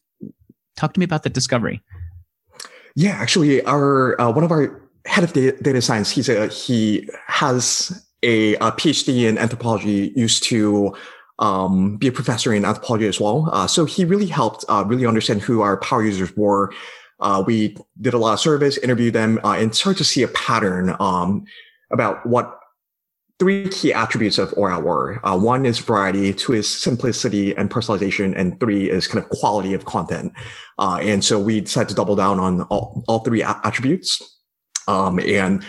[0.77, 1.81] Talk to me about the discovery.
[2.97, 8.05] Yeah, actually, our one of our head of data, data science, he's a he has
[8.23, 10.95] a, a PhD in anthropology, used to
[11.39, 13.49] um, be a professor in anthropology as well.
[13.53, 16.73] Uh, so he really helped uh, really understand who our power users were.
[17.21, 20.29] Uh, we did a lot of surveys, interviewed them, uh, and started to see a
[20.29, 21.45] pattern um,
[21.91, 22.59] about what
[23.39, 28.35] three key attributes of Aura were uh, one is variety, two is simplicity and personalization,
[28.37, 30.33] and three is kind of quality of content.
[30.79, 34.41] Uh, and so we decided to double down on all, all three attributes.
[34.89, 35.65] Um, and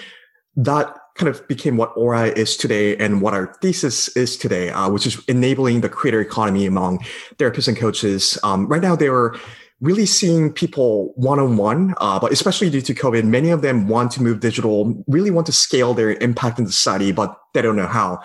[0.55, 4.89] that kind of became what Aura is today and what our thesis is today, uh,
[4.89, 6.99] which is enabling the creator economy among
[7.36, 8.39] therapists and coaches.
[8.41, 9.36] Um, right now, they are
[9.82, 14.12] really seeing people one on one, but especially due to COVID, many of them want
[14.13, 17.88] to move digital, really want to scale their impact in society, but they don't know
[17.88, 18.19] how.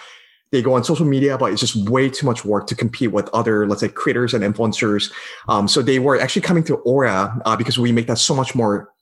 [0.52, 3.28] They go on social media, but it's just way too much work to compete with
[3.32, 5.12] other, let's say, creators and influencers.
[5.48, 8.54] Um, so they were actually coming to Aura uh, because we make that so much
[8.54, 8.92] more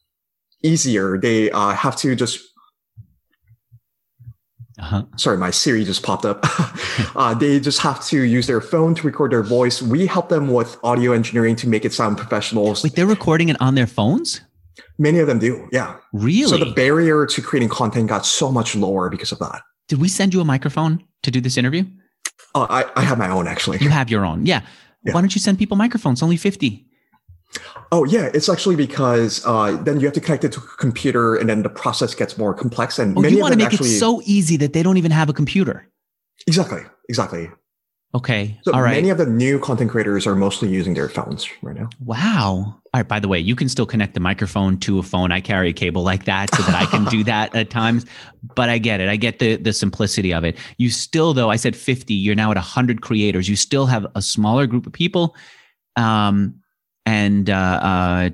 [0.63, 1.19] easier.
[1.19, 2.52] They uh, have to just
[4.83, 5.05] uh-huh.
[5.17, 6.41] Sorry, my Siri just popped up.
[7.17, 9.81] uh, they just have to use their phone to record their voice.
[9.81, 12.75] We help them with audio engineering to make it sound professional.
[12.83, 14.41] Wait, they're recording it on their phones?
[14.99, 15.97] Many of them do, yeah.
[16.13, 16.49] Really?
[16.49, 19.63] So the barrier to creating content got so much lower because of that.
[19.87, 21.85] Did we send you a microphone to do this interview?
[22.57, 23.79] Oh, I, I have my own actually.
[23.79, 24.63] You have your own, yeah.
[25.05, 25.15] yeah.
[25.15, 26.25] Why don't you send people microphones?
[26.25, 26.85] Only 50.
[27.93, 31.37] Oh yeah, it's actually because uh, then you have to connect it to a computer,
[31.37, 32.99] and then the process gets more complex.
[32.99, 35.11] And oh, many you want to make actually, it so easy that they don't even
[35.11, 35.87] have a computer.
[36.47, 36.81] Exactly.
[37.11, 37.51] Exactly.
[38.15, 38.59] Okay.
[38.65, 38.95] So All right.
[38.95, 41.89] many of the new content creators are mostly using their phones right now.
[42.05, 42.75] Wow.
[42.75, 43.09] All right.
[43.09, 45.33] By the way, you can still connect the microphone to a phone.
[45.33, 48.05] I carry a cable like that so that I can do that at times.
[48.55, 49.09] But I get it.
[49.09, 50.57] I get the the simplicity of it.
[50.79, 53.49] You still, though, I said 50, you're now at 100 creators.
[53.49, 55.35] You still have a smaller group of people.
[55.97, 56.62] Um,
[57.07, 58.31] and uh, uh,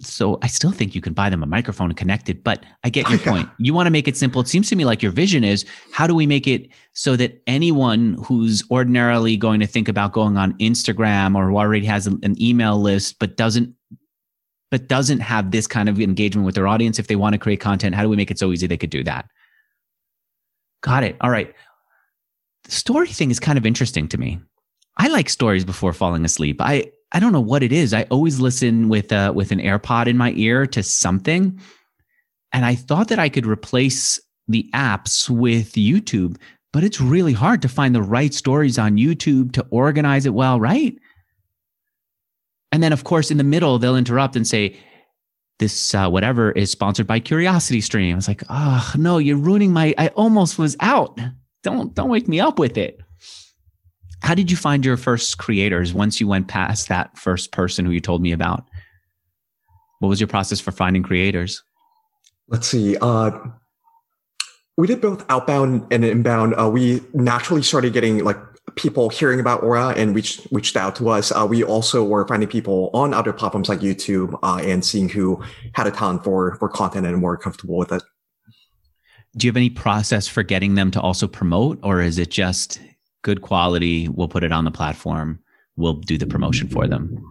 [0.00, 2.42] so I still think you can buy them a microphone and connect it.
[2.42, 3.48] But I get your point.
[3.58, 4.40] You want to make it simple.
[4.40, 7.42] It seems to me like your vision is how do we make it so that
[7.46, 12.40] anyone who's ordinarily going to think about going on Instagram or who already has an
[12.40, 13.74] email list but doesn't
[14.70, 17.60] but doesn't have this kind of engagement with their audience if they want to create
[17.60, 19.28] content how do we make it so easy they could do that
[20.82, 21.54] got it all right
[22.64, 24.40] the story thing is kind of interesting to me
[24.96, 27.92] i like stories before falling asleep i I don't know what it is.
[27.92, 31.60] I always listen with a, with an AirPod in my ear to something,
[32.52, 36.36] and I thought that I could replace the apps with YouTube,
[36.72, 40.60] but it's really hard to find the right stories on YouTube to organize it well,
[40.60, 40.96] right?
[42.72, 44.76] And then, of course, in the middle, they'll interrupt and say,
[45.58, 49.94] "This uh, whatever is sponsored by Curiosity Stream." It's like, oh no, you're ruining my.
[49.98, 51.18] I almost was out.
[51.62, 53.00] Don't don't wake me up with it.
[54.22, 57.90] How did you find your first creators once you went past that first person who
[57.90, 58.64] you told me about?
[60.00, 61.62] What was your process for finding creators?
[62.48, 62.96] Let's see.
[63.00, 63.30] Uh,
[64.76, 66.54] we did both outbound and inbound.
[66.58, 68.38] Uh, we naturally started getting like
[68.76, 71.32] people hearing about Aura and reached reached out to us.
[71.32, 75.42] Uh, we also were finding people on other platforms like YouTube uh, and seeing who
[75.74, 78.02] had a ton for for content and were comfortable with it.
[79.36, 82.80] Do you have any process for getting them to also promote, or is it just
[83.22, 84.08] good quality.
[84.08, 85.40] We'll put it on the platform.
[85.76, 87.24] We'll do the promotion for them.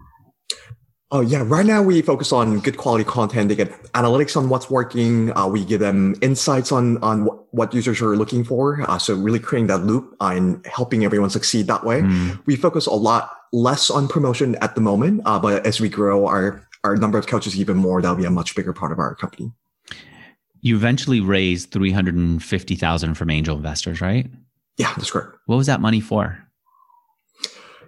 [1.11, 3.49] Oh yeah, right now we focus on good quality content.
[3.49, 5.35] They get analytics on what's working.
[5.35, 8.85] Uh, we give them insights on on what users are looking for.
[8.87, 12.01] Uh, so really creating that loop and helping everyone succeed that way.
[12.01, 12.39] Mm.
[12.45, 16.27] We focus a lot less on promotion at the moment, uh, but as we grow
[16.27, 19.15] our our number of coaches even more, that'll be a much bigger part of our
[19.15, 19.51] company.
[20.61, 24.29] You eventually raised three hundred and fifty thousand from angel investors, right?
[24.79, 25.37] Yeah, that's correct.
[25.45, 26.39] What was that money for?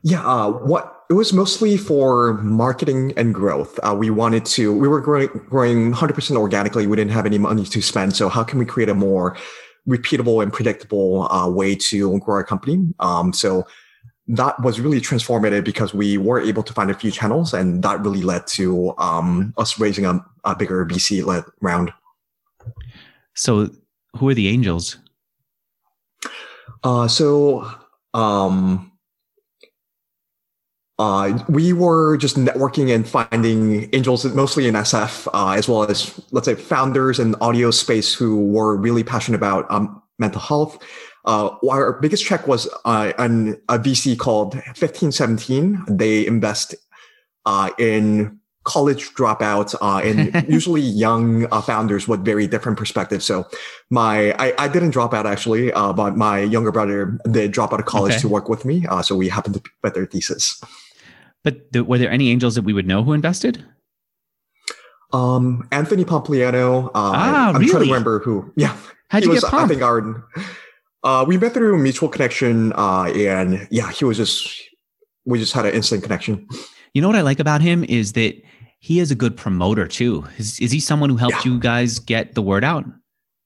[0.03, 3.79] Yeah, uh, what it was mostly for marketing and growth.
[3.83, 6.87] Uh, we wanted to, we were growing, growing 100% organically.
[6.87, 8.15] We didn't have any money to spend.
[8.15, 9.37] So how can we create a more
[9.87, 12.93] repeatable and predictable uh, way to grow our company?
[12.99, 13.65] Um, so
[14.27, 17.99] that was really transformative because we were able to find a few channels and that
[18.01, 21.91] really led to um, us raising a, a bigger VC led round.
[23.35, 23.69] So
[24.17, 24.97] who are the angels?
[26.83, 27.69] Uh, so
[28.13, 28.91] um,
[30.99, 36.19] uh, we were just networking and finding angels, mostly in SF, uh, as well as
[36.31, 40.77] let's say founders in audio space who were really passionate about um, mental health.
[41.25, 45.85] Uh, our biggest check was uh, an, a VC called 1517.
[45.87, 46.75] They invest
[47.45, 53.25] uh, in college dropouts uh, and usually young uh, founders with very different perspectives.
[53.25, 53.47] So
[53.89, 57.79] my I, I didn't drop out actually, uh, but my younger brother did drop out
[57.79, 58.21] of college okay.
[58.21, 58.85] to work with me.
[58.87, 60.61] Uh, so we happened to bet their thesis.
[61.43, 63.65] But th- were there any angels that we would know who invested?
[65.13, 66.87] Um, Anthony Pompliano.
[66.87, 67.67] Uh, ah, I'm really?
[67.67, 68.51] trying to remember who.
[68.55, 68.77] Yeah,
[69.09, 69.43] how'd he you was?
[69.43, 70.23] I think our.
[71.03, 74.61] Uh, we met through a mutual connection, uh, and yeah, he was just
[75.25, 76.47] we just had an instant connection.
[76.93, 78.35] You know what I like about him is that
[78.79, 80.25] he is a good promoter too.
[80.37, 81.51] Is, is he someone who helped yeah.
[81.53, 82.83] you guys get the word out?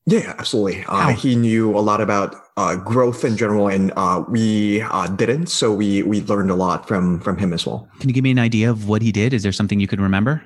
[0.08, 0.86] Yeah, absolutely.
[0.88, 5.48] Uh, he knew a lot about uh, growth in general, and uh, we uh, didn't.
[5.48, 7.88] So we we learned a lot from from him as well.
[8.00, 9.34] Can you give me an idea of what he did?
[9.34, 10.44] Is there something you could remember?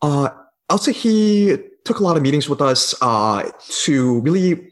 [0.00, 0.30] Uh,
[0.70, 3.50] I'll say he took a lot of meetings with us uh,
[3.84, 4.70] to really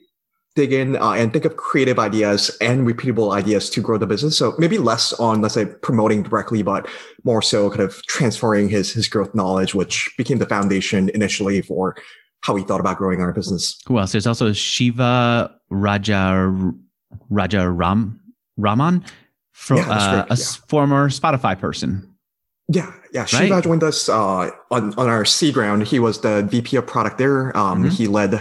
[0.54, 4.36] dig in uh, and think of creative ideas and repeatable ideas to grow the business.
[4.36, 6.86] So maybe less on, let's say, promoting directly, but
[7.24, 11.96] more so kind of transferring his his growth knowledge, which became the foundation initially for
[12.42, 13.80] how we thought about growing our business.
[13.86, 14.12] Who else?
[14.12, 16.72] There's also Shiva Raja
[17.30, 18.20] Raja Ram
[18.56, 19.04] Raman,
[19.52, 20.44] from, yeah, uh, a yeah.
[20.68, 22.08] former Spotify person.
[22.68, 23.24] Yeah, yeah.
[23.24, 23.64] Shiva right?
[23.64, 25.86] joined us uh, on on our seed round.
[25.86, 27.56] He was the VP of product there.
[27.56, 27.90] Um, mm-hmm.
[27.90, 28.40] He led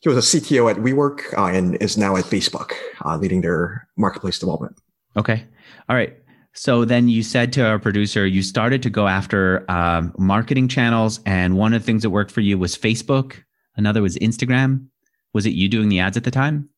[0.00, 2.72] he was a CTO at WeWork uh, and is now at Facebook,
[3.04, 4.76] uh, leading their marketplace development.
[5.16, 5.44] Okay.
[5.88, 6.16] All right.
[6.52, 11.20] So then you said to our producer, you started to go after um, marketing channels,
[11.24, 13.36] and one of the things that worked for you was Facebook.
[13.76, 14.86] Another was Instagram.
[15.32, 16.68] Was it you doing the ads at the time?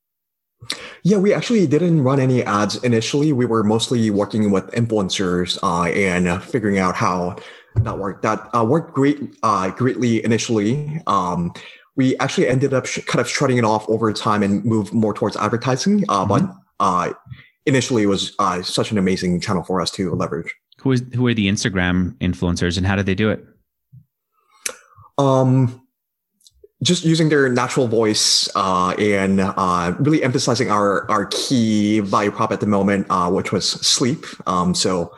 [1.03, 3.33] Yeah, we actually didn't run any ads initially.
[3.33, 7.37] We were mostly working with influencers uh, and figuring out how
[7.77, 8.23] that worked.
[8.23, 11.01] That uh, worked great, uh, greatly initially.
[11.07, 11.53] Um,
[11.97, 15.13] we actually ended up sh- kind of shutting it off over time and moved more
[15.15, 16.05] towards advertising.
[16.09, 16.47] Uh, mm-hmm.
[16.47, 17.13] But uh,
[17.67, 20.55] initially, it was uh, such an amazing channel for us to leverage.
[20.79, 23.45] Who is who are the Instagram influencers, and how did they do it?
[25.19, 25.81] Um,
[26.83, 32.51] just using their natural voice uh, and uh, really emphasizing our our key value prop
[32.51, 34.25] at the moment, uh, which was sleep.
[34.49, 35.15] Um, so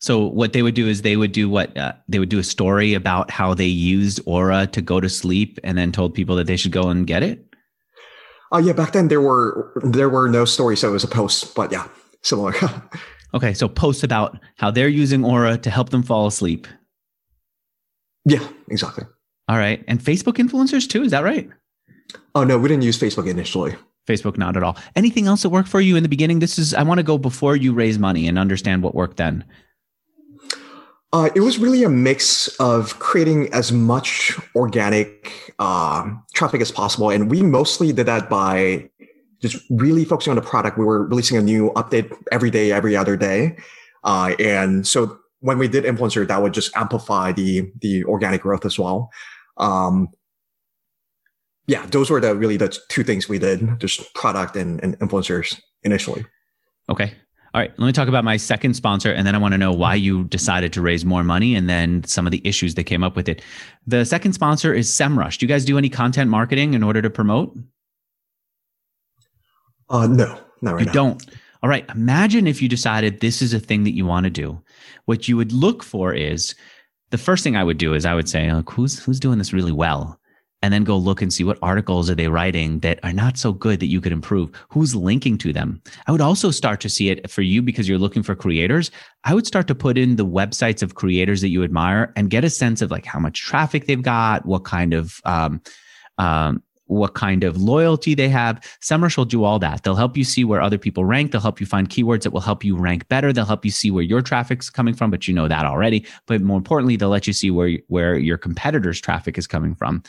[0.00, 2.44] so what they would do is they would do what uh, they would do a
[2.44, 6.46] story about how they used Aura to go to sleep, and then told people that
[6.46, 7.44] they should go and get it.
[8.52, 11.54] Uh, yeah, back then there were there were no stories, so it was a post.
[11.54, 11.88] But yeah,
[12.22, 12.54] similar.
[13.34, 16.68] okay, so posts about how they're using Aura to help them fall asleep.
[18.24, 19.04] Yeah, exactly.
[19.48, 21.02] All right, and Facebook influencers too.
[21.02, 21.48] Is that right?
[22.36, 23.74] Oh no, we didn't use Facebook initially.
[24.06, 24.76] Facebook, not at all.
[24.96, 26.38] Anything else that worked for you in the beginning?
[26.38, 29.44] This is I want to go before you raise money and understand what worked then.
[31.12, 37.08] Uh, it was really a mix of creating as much organic uh, traffic as possible.
[37.10, 38.90] And we mostly did that by
[39.40, 40.76] just really focusing on the product.
[40.76, 43.56] We were releasing a new update every day, every other day.
[44.04, 48.66] Uh, and so when we did influencer, that would just amplify the, the organic growth
[48.66, 49.10] as well.
[49.56, 50.08] Um,
[51.66, 55.58] yeah, those were the really the two things we did, just product and, and influencers
[55.82, 56.26] initially.
[56.88, 57.14] Okay.
[57.54, 59.72] All right, let me talk about my second sponsor, and then I want to know
[59.72, 63.02] why you decided to raise more money and then some of the issues that came
[63.02, 63.40] up with it.
[63.86, 65.38] The second sponsor is SEMrush.
[65.38, 67.56] Do you guys do any content marketing in order to promote?
[69.88, 70.78] Uh, no, not right now.
[70.80, 70.92] you now.
[70.92, 71.26] don't.
[71.62, 74.62] All right, imagine if you decided this is a thing that you want to do.
[75.06, 76.54] What you would look for is
[77.10, 79.52] the first thing I would do is I would say, like, who's who's doing this
[79.52, 80.20] really well?
[80.62, 83.52] And then go look and see what articles are they writing that are not so
[83.52, 87.10] good that you could improve who's linking to them i would also start to see
[87.10, 88.90] it for you because you're looking for creators
[89.24, 92.44] i would start to put in the websites of creators that you admire and get
[92.44, 95.60] a sense of like how much traffic they've got what kind of um,
[96.18, 98.60] um, what kind of loyalty they have.
[98.82, 99.82] SEMrush will do all that.
[99.82, 101.30] They'll help you see where other people rank.
[101.30, 103.32] They'll help you find keywords that will help you rank better.
[103.32, 106.04] They'll help you see where your traffic's coming from, but you know that already.
[106.26, 110.02] But more importantly, they'll let you see where, where your competitors' traffic is coming from.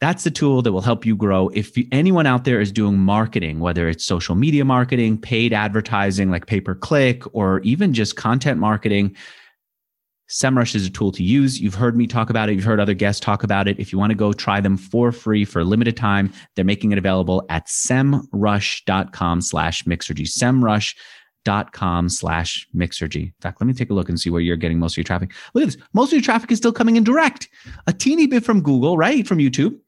[0.00, 1.48] That's the tool that will help you grow.
[1.48, 6.46] If anyone out there is doing marketing, whether it's social media marketing, paid advertising like
[6.46, 9.16] pay per click, or even just content marketing,
[10.28, 11.60] SEMrush is a tool to use.
[11.60, 12.54] You've heard me talk about it.
[12.54, 13.78] You've heard other guests talk about it.
[13.78, 16.92] If you want to go try them for free for a limited time, they're making
[16.92, 20.26] it available at semrush.com slash mixergy.
[20.26, 23.22] Semrush.com slash mixergy.
[23.22, 25.04] In fact, let me take a look and see where you're getting most of your
[25.04, 25.32] traffic.
[25.54, 25.78] Look at this.
[25.94, 27.48] Most of your traffic is still coming in direct.
[27.86, 29.26] A teeny bit from Google, right?
[29.26, 29.78] From YouTube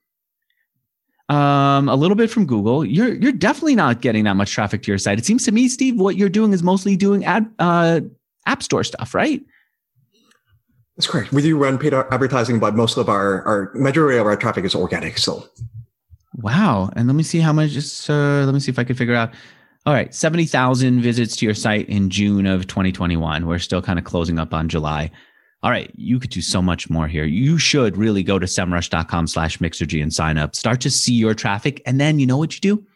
[1.29, 2.85] um, a little bit from Google.
[2.85, 5.19] You're you're definitely not getting that much traffic to your site.
[5.19, 8.01] It seems to me, Steve, what you're doing is mostly doing ad uh,
[8.47, 9.43] app store stuff, right?
[10.97, 11.33] That's correct.
[11.33, 14.75] We do run paid advertising, but most of our our majority of our traffic is
[14.75, 15.19] organic.
[15.19, 15.45] So,
[16.35, 16.91] wow.
[16.97, 17.77] And let me see how much.
[18.09, 19.33] Uh, let me see if I can figure out.
[19.87, 23.47] All right, seventy thousand visits to your site in June of 2021.
[23.47, 25.11] We're still kind of closing up on July
[25.63, 27.25] all right, you could do so much more here.
[27.25, 30.55] You should really go to semrush.com slash mixergy and sign up.
[30.55, 31.83] Start to see your traffic.
[31.85, 32.87] And then you know what you do?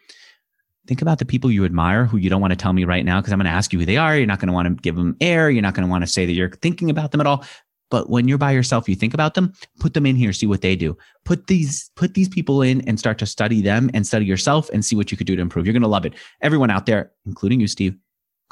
[0.87, 3.19] Think about the people you admire who you don't want to tell me right now
[3.19, 4.15] because I'm going to ask you who they are.
[4.17, 5.49] You're not going to want to give them air.
[5.49, 7.45] You're not going to want to say that you're thinking about them at all.
[7.89, 10.61] But when you're by yourself, you think about them, put them in here, see what
[10.61, 10.97] they do.
[11.25, 14.83] Put these, put these people in and start to study them and study yourself and
[14.83, 15.67] see what you could do to improve.
[15.67, 16.13] You're going to love it.
[16.41, 17.95] Everyone out there, including you, Steve,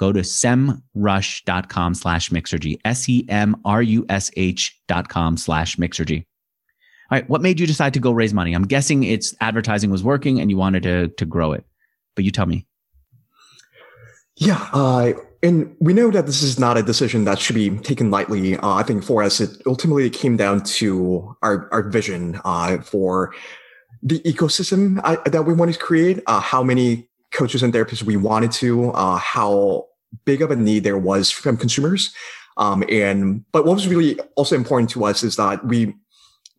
[0.01, 6.25] go to semrush.com slash mixergy, S-E-M-R-U-S-H dot com slash mixergy.
[7.11, 8.53] right, what made you decide to go raise money?
[8.53, 11.63] I'm guessing it's advertising was working and you wanted to to grow it.
[12.15, 12.65] But you tell me.
[14.37, 18.09] Yeah, uh, and we know that this is not a decision that should be taken
[18.09, 18.57] lightly.
[18.57, 23.35] Uh, I think for us, it ultimately came down to our, our vision uh, for
[24.01, 28.17] the ecosystem uh, that we wanted to create, uh, how many coaches and therapists we
[28.17, 29.85] wanted to, uh, how
[30.26, 32.14] big of a need there was from consumers.
[32.57, 35.95] Um, and but what was really also important to us is that we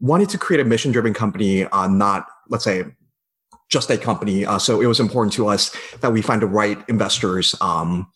[0.01, 2.85] wanted to create a mission driven company, uh, not let's say
[3.71, 4.45] just a company.
[4.45, 8.07] Uh, so it was important to us that we find the right investors, um,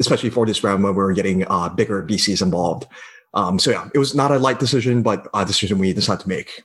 [0.00, 2.86] especially for this round when we were getting uh, bigger VCs involved.
[3.34, 6.28] Um, so yeah, it was not a light decision, but a decision we decided to
[6.28, 6.62] make.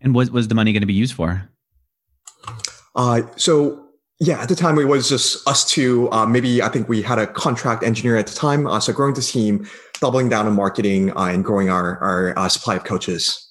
[0.00, 1.48] And what was the money going to be used for?
[2.94, 3.85] Uh, so
[4.18, 6.10] yeah, at the time it was just us two.
[6.10, 8.66] Uh, maybe I think we had a contract engineer at the time.
[8.66, 9.68] Uh, so growing the team,
[10.00, 13.42] doubling down on marketing, uh, and growing our our uh, supply of coaches.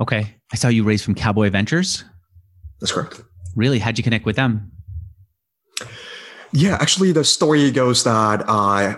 [0.00, 2.04] Okay, I saw you raised from Cowboy Ventures.
[2.80, 3.22] That's correct.
[3.54, 3.78] Really?
[3.78, 4.70] How'd you connect with them?
[6.52, 8.96] Yeah, actually, the story goes that uh,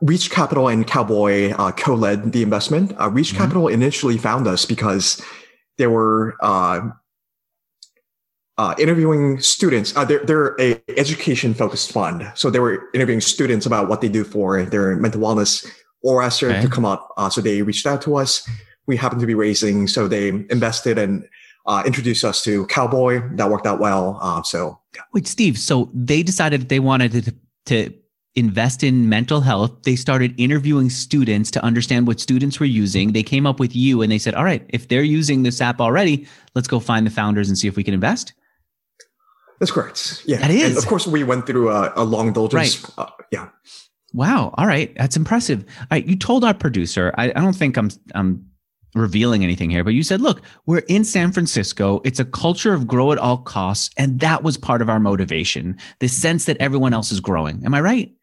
[0.00, 2.94] Reach Capital and Cowboy uh, co-led the investment.
[3.00, 3.38] Uh, Reach mm-hmm.
[3.38, 5.20] Capital initially found us because
[5.76, 6.36] they were
[8.58, 9.96] uh, uh, interviewing students.
[9.96, 14.08] Uh, they're, they're a education focused fund, so they were interviewing students about what they
[14.08, 15.66] do for their mental wellness.
[16.00, 16.60] Or asked okay.
[16.62, 18.48] to come up, so they reached out to us
[18.88, 19.86] we happened to be raising.
[19.86, 21.28] So they invested and
[21.66, 23.22] uh, introduced us to Cowboy.
[23.36, 24.18] That worked out well.
[24.20, 25.02] Uh, so yeah.
[25.12, 25.56] wait, Steve.
[25.58, 27.34] So they decided that they wanted to,
[27.66, 27.94] to
[28.34, 29.82] invest in mental health.
[29.82, 33.12] They started interviewing students to understand what students were using.
[33.12, 35.80] They came up with you and they said, all right, if they're using this app
[35.80, 38.32] already, let's go find the founders and see if we can invest.
[39.58, 40.22] That's correct.
[40.26, 40.38] Yeah.
[40.38, 40.64] That is.
[40.64, 42.82] And of course, we went through a, a long diligence.
[42.82, 42.94] Right.
[42.98, 43.48] Uh, yeah.
[44.14, 44.54] Wow.
[44.56, 44.94] All right.
[44.96, 45.64] That's impressive.
[45.80, 46.06] All right.
[46.06, 48.46] You told our producer, I, I don't think I'm, I'm
[48.94, 52.00] revealing anything here, but you said, look, we're in San Francisco.
[52.04, 53.90] It's a culture of grow at all costs.
[53.96, 57.62] And that was part of our motivation, the sense that everyone else is growing.
[57.64, 58.14] Am I right?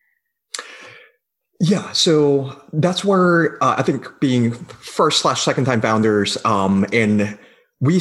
[1.59, 1.91] Yeah.
[1.91, 7.37] So that's where uh, I think being first slash second time founders, um, and
[7.79, 7.99] we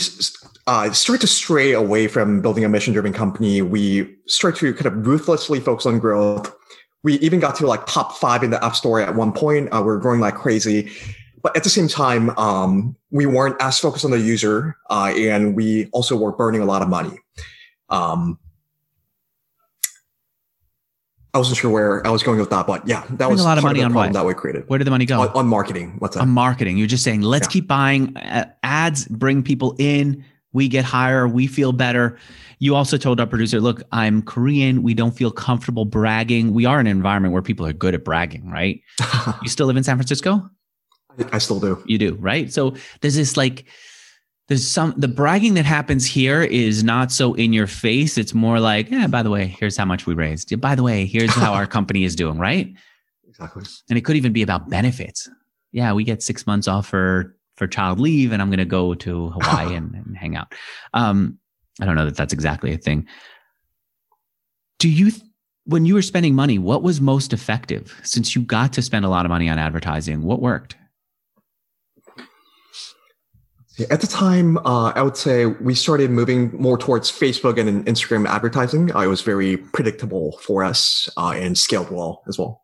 [0.66, 3.62] uh, start to stray away from building a mission driven company.
[3.62, 6.54] We start to kind of ruthlessly focus on growth.
[7.02, 9.68] We even got to like top five in the app store at one point.
[9.72, 10.90] Uh, we we're growing like crazy
[11.44, 15.54] but at the same time, um, we weren't as focused on the user, uh, and
[15.54, 17.18] we also were burning a lot of money.
[17.90, 18.38] Um,
[21.34, 23.58] I wasn't sure where I was going with that, but yeah, that was a lot
[23.58, 24.66] of money of on what that we created.
[24.70, 25.20] Where did the money go?
[25.20, 25.96] On, on marketing.
[25.98, 26.22] What's that?
[26.22, 26.78] On marketing.
[26.78, 27.52] You're just saying, let's yeah.
[27.52, 30.24] keep buying uh, ads, bring people in.
[30.54, 31.28] We get higher.
[31.28, 32.16] We feel better.
[32.60, 34.82] You also told our producer, look, I'm Korean.
[34.82, 36.54] We don't feel comfortable bragging.
[36.54, 38.80] We are in an environment where people are good at bragging, right?
[39.42, 40.48] you still live in San Francisco?
[41.32, 41.82] I still do.
[41.86, 42.52] You do, right?
[42.52, 43.66] So there's this like
[44.48, 48.18] there's some the bragging that happens here is not so in your face.
[48.18, 50.58] It's more like, yeah, by the way, here's how much we raised.
[50.60, 52.72] By the way, here's how our company is doing, right?
[53.26, 53.64] Exactly.
[53.88, 55.28] And it could even be about benefits.
[55.72, 58.94] Yeah, we get six months off for for child leave, and I'm going to go
[58.94, 60.52] to Hawaii and, and, hang out.
[60.92, 61.38] Um,
[61.80, 63.06] I don't know that that's exactly a thing.
[64.78, 65.12] Do you,
[65.64, 67.98] when you were spending money, what was most effective?
[68.02, 70.76] Since you got to spend a lot of money on advertising, what worked?
[73.90, 78.28] At the time, uh, I would say we started moving more towards Facebook and Instagram
[78.28, 78.94] advertising.
[78.94, 82.62] Uh, it was very predictable for us uh, and scaled well as well.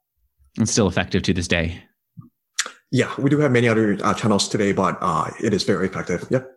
[0.56, 1.82] And still effective to this day.
[2.90, 6.26] Yeah, we do have many other uh, channels today, but uh, it is very effective.
[6.30, 6.50] Yep.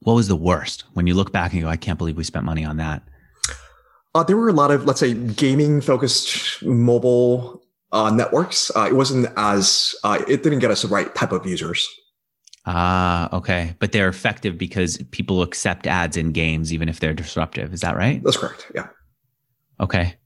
[0.00, 2.44] What was the worst when you look back and go, I can't believe we spent
[2.44, 3.02] money on that?
[4.14, 8.70] Uh, there were a lot of, let's say, gaming focused mobile networks.
[8.76, 11.86] it wasn't as, it didn't get us the right type of users.
[12.66, 13.74] Ah, okay.
[13.78, 17.72] But they're effective because people accept ads in games, even if they're disruptive.
[17.72, 18.22] Is that right?
[18.22, 18.70] That's correct.
[18.74, 18.88] Yeah.
[19.80, 20.16] Okay.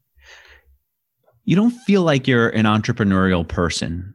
[1.44, 4.14] You don't feel like you're an entrepreneurial person.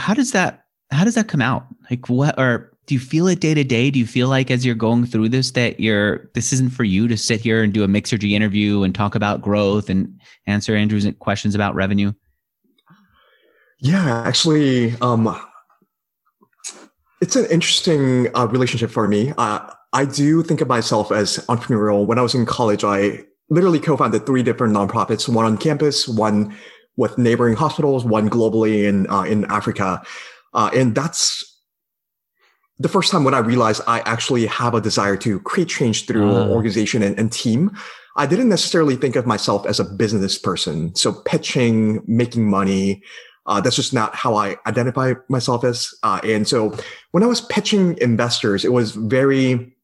[0.00, 1.66] How does that how does that come out?
[1.90, 3.90] Like what or do you feel it day to day?
[3.90, 7.06] Do you feel like as you're going through this that you're this isn't for you
[7.06, 11.06] to sit here and do a Mixergy interview and talk about growth and answer Andrew's
[11.20, 12.12] questions about revenue?
[13.82, 15.40] Yeah, actually, um,
[17.22, 19.32] it's an interesting uh, relationship for me.
[19.38, 22.04] Uh, I do think of myself as entrepreneurial.
[22.06, 26.54] When I was in college, I literally co-founded three different nonprofits: one on campus, one
[27.00, 29.88] with neighboring hospitals, one globally in uh, in Africa,
[30.58, 31.22] uh, and that's
[32.84, 36.30] the first time when I realized I actually have a desire to create change through
[36.30, 36.48] uh.
[36.56, 37.60] organization and, and team.
[38.22, 40.94] I didn't necessarily think of myself as a business person.
[41.02, 43.02] So pitching, making money,
[43.50, 45.78] Uh, that's just not how I identify myself as.
[46.06, 46.58] Uh, and so
[47.12, 49.74] when I was pitching investors, it was very,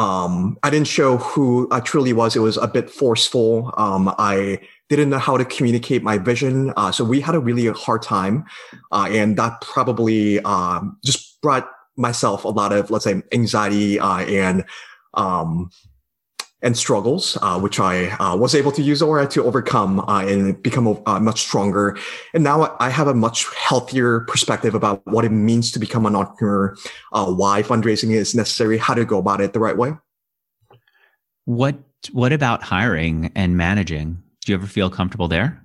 [0.00, 2.34] um, I didn't show who I truly was.
[2.34, 3.74] It was a bit forceful.
[3.76, 6.72] Um, I didn't know how to communicate my vision.
[6.74, 8.46] Uh, so we had a really hard time.
[8.90, 14.20] Uh, and that probably um, just brought myself a lot of, let's say, anxiety uh,
[14.20, 14.64] and
[15.12, 15.70] um,
[16.62, 20.62] and struggles, uh, which I uh, was able to use Aura to overcome uh, and
[20.62, 21.96] become uh, much stronger.
[22.34, 26.14] And now I have a much healthier perspective about what it means to become an
[26.14, 26.76] entrepreneur,
[27.12, 29.94] uh, why fundraising is necessary, how to go about it the right way.
[31.46, 31.76] What
[32.12, 34.22] What about hiring and managing?
[34.44, 35.64] Do you ever feel comfortable there?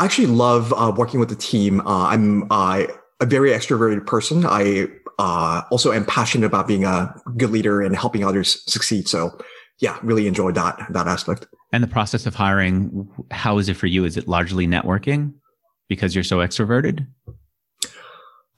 [0.00, 1.82] I actually love uh, working with the team.
[1.86, 2.86] I'm a
[3.20, 4.44] very extroverted person.
[4.46, 4.88] I
[5.18, 9.06] also am passionate about being a good leader and helping others succeed.
[9.06, 9.38] So
[9.82, 11.46] yeah, really enjoyed that that aspect.
[11.72, 14.04] And the process of hiring, how is it for you?
[14.04, 15.34] Is it largely networking
[15.88, 17.04] because you're so extroverted?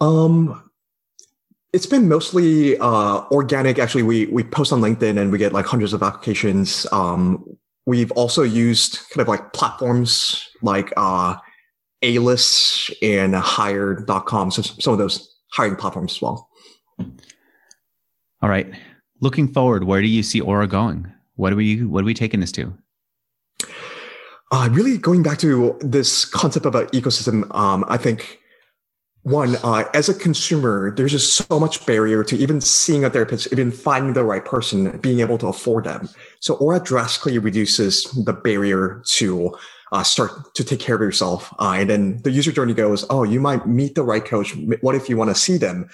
[0.03, 0.70] Um,
[1.72, 3.79] it's been mostly uh, organic.
[3.79, 6.87] Actually, we we post on LinkedIn and we get like hundreds of applications.
[6.93, 7.57] Um,
[7.87, 11.37] we've also used kind of like platforms like uh,
[12.03, 14.51] A-List and Hired.com.
[14.51, 16.51] So some of those hiring platforms as well.
[18.43, 18.70] All right.
[19.20, 21.14] Looking forward, where do you see Aura going?
[21.37, 22.72] What are we what are we taking this to?
[24.51, 28.39] Uh, really going back to this concept of an ecosystem, um, I think
[29.24, 33.51] one, uh, as a consumer, there's just so much barrier to even seeing a therapist,
[33.53, 36.11] even finding the right person, being able to afford them.
[36.41, 39.57] So Aura drastically reduces the barrier to
[39.93, 41.55] uh, start to take care of yourself.
[41.59, 44.55] Uh, and then the user journey goes, oh, you might meet the right coach.
[44.82, 45.89] What if you want to see them?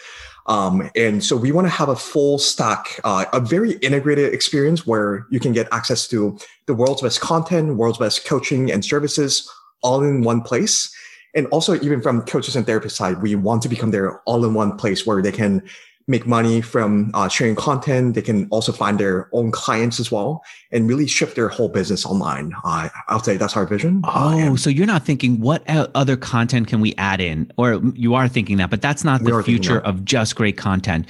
[0.51, 4.85] Um, and so we want to have a full stack, uh, a very integrated experience
[4.85, 6.37] where you can get access to
[6.67, 9.49] the world's best content, world's best coaching and services
[9.83, 10.93] all in one place.
[11.37, 14.53] And also even from coaches and therapists side, we want to become their all in
[14.53, 15.63] one place where they can
[16.11, 18.15] make money from uh, sharing content.
[18.15, 20.43] They can also find their own clients as well
[20.73, 22.53] and really shift their whole business online.
[22.65, 24.03] Uh, I'll say that's our vision.
[24.05, 28.15] Oh, uh, so you're not thinking what other content can we add in, or you
[28.15, 31.07] are thinking that, but that's not the future of just great content.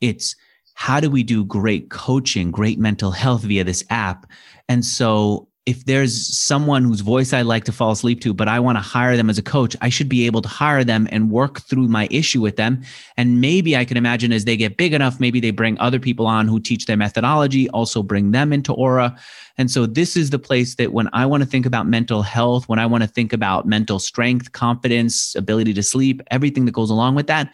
[0.00, 0.36] It's
[0.74, 4.26] how do we do great coaching, great mental health via this app?
[4.68, 8.60] And so if there's someone whose voice I like to fall asleep to, but I
[8.60, 11.28] want to hire them as a coach, I should be able to hire them and
[11.28, 12.82] work through my issue with them.
[13.16, 16.24] And maybe I can imagine as they get big enough, maybe they bring other people
[16.28, 19.18] on who teach their methodology, also bring them into Aura.
[19.58, 22.68] And so this is the place that when I want to think about mental health,
[22.68, 26.90] when I want to think about mental strength, confidence, ability to sleep, everything that goes
[26.90, 27.52] along with that,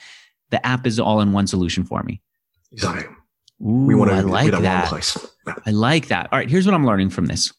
[0.50, 2.20] the app is all in one solution for me.
[2.72, 3.06] Exactly.
[3.62, 4.90] Ooh, we want to I like that.
[4.90, 5.62] that.
[5.64, 6.28] I like that.
[6.30, 7.52] All right, here's what I'm learning from this.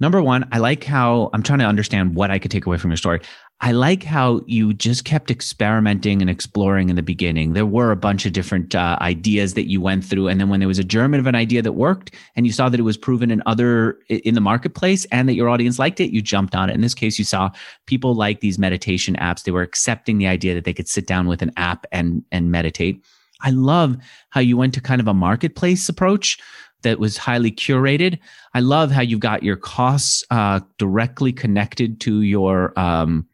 [0.00, 2.90] Number one, I like how I'm trying to understand what I could take away from
[2.90, 3.20] your story.
[3.60, 7.54] I like how you just kept experimenting and exploring in the beginning.
[7.54, 10.60] There were a bunch of different uh, ideas that you went through, and then when
[10.60, 12.96] there was a germ of an idea that worked, and you saw that it was
[12.96, 16.70] proven in other in the marketplace, and that your audience liked it, you jumped on
[16.70, 16.74] it.
[16.74, 17.50] In this case, you saw
[17.86, 19.42] people like these meditation apps.
[19.42, 22.52] They were accepting the idea that they could sit down with an app and and
[22.52, 23.04] meditate.
[23.40, 23.96] I love
[24.30, 26.38] how you went to kind of a marketplace approach
[26.82, 28.18] that was highly curated.
[28.54, 33.26] I love how you've got your costs uh, directly connected to your um,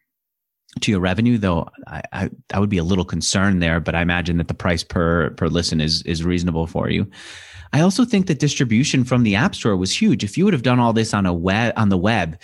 [0.80, 1.38] to your revenue.
[1.38, 4.54] Though I, I, I would be a little concerned there, but I imagine that the
[4.54, 7.06] price per per listen is is reasonable for you.
[7.72, 10.22] I also think that distribution from the App Store was huge.
[10.22, 12.40] If you would have done all this on a web on the web,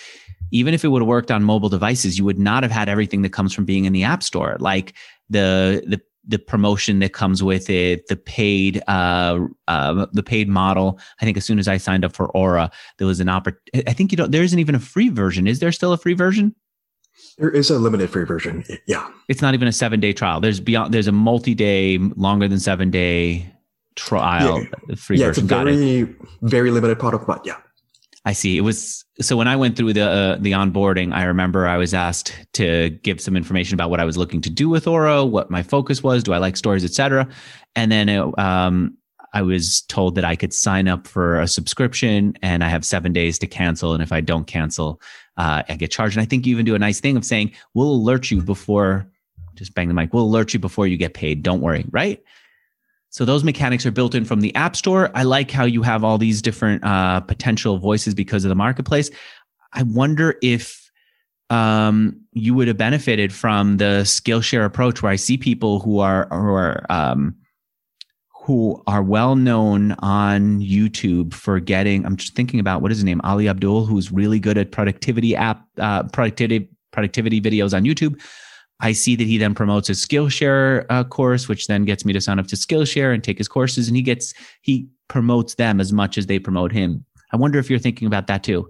[0.50, 3.22] even if it would have worked on mobile devices, you would not have had everything
[3.22, 4.94] that comes from being in the App Store, like
[5.28, 10.98] the the the promotion that comes with it, the paid, uh, uh, the paid model.
[11.20, 13.88] I think as soon as I signed up for Aura, there was an opportunity.
[13.88, 15.46] I think you know there isn't even a free version.
[15.46, 16.54] Is there still a free version?
[17.38, 18.64] There is a limited free version.
[18.86, 20.40] Yeah, it's not even a seven day trial.
[20.40, 20.92] There's beyond.
[20.92, 23.50] There's a multi day, longer than seven day
[23.96, 24.62] trial.
[24.88, 25.44] Yeah, free yeah version.
[25.44, 26.16] it's a very it.
[26.42, 27.56] very limited product, but yeah.
[28.24, 28.58] I see.
[28.58, 31.92] It was so when I went through the uh, the onboarding, I remember I was
[31.92, 35.50] asked to give some information about what I was looking to do with Aura, what
[35.50, 37.28] my focus was, do I like stories, etc.
[37.76, 38.96] And then it, um,
[39.32, 43.12] I was told that I could sign up for a subscription, and I have seven
[43.12, 43.92] days to cancel.
[43.92, 45.00] And if I don't cancel,
[45.36, 46.16] uh, I get charged.
[46.16, 49.06] And I think you even do a nice thing of saying we'll alert you before.
[49.54, 50.14] Just bang the mic.
[50.14, 51.42] We'll alert you before you get paid.
[51.42, 52.22] Don't worry, right?
[53.10, 55.10] So those mechanics are built in from the App Store.
[55.14, 59.10] I like how you have all these different uh, potential voices because of the marketplace.
[59.72, 60.90] I wonder if
[61.50, 66.28] um, you would have benefited from the Skillshare approach, where I see people who are
[66.30, 67.34] who are um,
[68.28, 72.06] who are well known on YouTube for getting.
[72.06, 75.34] I'm just thinking about what is his name, Ali Abdaal, who's really good at productivity
[75.34, 78.20] app uh, productivity productivity videos on YouTube.
[78.80, 82.20] I see that he then promotes his Skillshare uh, course, which then gets me to
[82.20, 83.88] sign up to Skillshare and take his courses.
[83.88, 87.04] And he gets, he promotes them as much as they promote him.
[87.32, 88.68] I wonder if you're thinking about that too.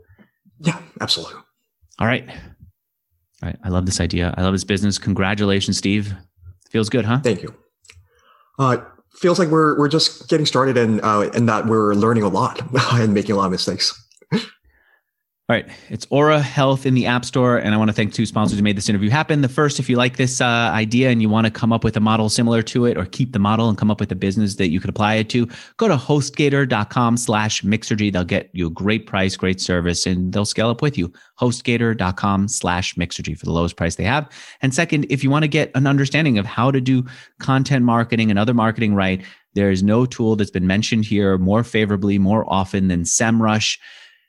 [0.58, 1.36] Yeah, absolutely.
[1.98, 2.28] All right.
[2.28, 3.56] All right.
[3.64, 4.34] I love this idea.
[4.36, 4.98] I love this business.
[4.98, 6.14] Congratulations, Steve.
[6.70, 7.20] Feels good, huh?
[7.20, 7.54] Thank you.
[8.58, 8.78] Uh,
[9.14, 12.62] feels like we're we're just getting started and uh, and that we're learning a lot
[12.92, 13.94] and making a lot of mistakes.
[15.50, 15.66] All right.
[15.88, 17.58] It's Aura Health in the App Store.
[17.58, 19.40] And I want to thank two sponsors who made this interview happen.
[19.40, 21.96] The first, if you like this uh, idea and you want to come up with
[21.96, 24.54] a model similar to it or keep the model and come up with a business
[24.54, 28.12] that you could apply it to, go to hostgator.com slash mixergy.
[28.12, 31.12] They'll get you a great price, great service, and they'll scale up with you.
[31.40, 34.28] Hostgator.com slash mixergy for the lowest price they have.
[34.62, 37.04] And second, if you want to get an understanding of how to do
[37.40, 39.20] content marketing and other marketing right,
[39.54, 43.78] there is no tool that's been mentioned here more favorably, more often than SEMrush.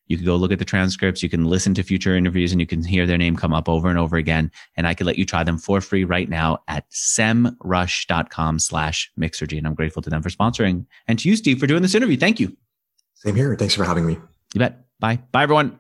[0.08, 1.24] You can go look at the transcripts.
[1.24, 3.90] You can listen to future interviews and you can hear their name come up over
[3.90, 4.52] and over again.
[4.76, 9.58] And I could let you try them for free right now at semrush.com slash mixergy.
[9.58, 12.18] And I'm grateful to them for sponsoring and to you, Steve, for doing this interview.
[12.18, 12.56] Thank you.
[13.16, 13.56] Same here.
[13.56, 14.18] Thanks for having me.
[14.54, 14.86] You bet.
[15.00, 15.20] Bye.
[15.32, 15.80] Bye, everyone.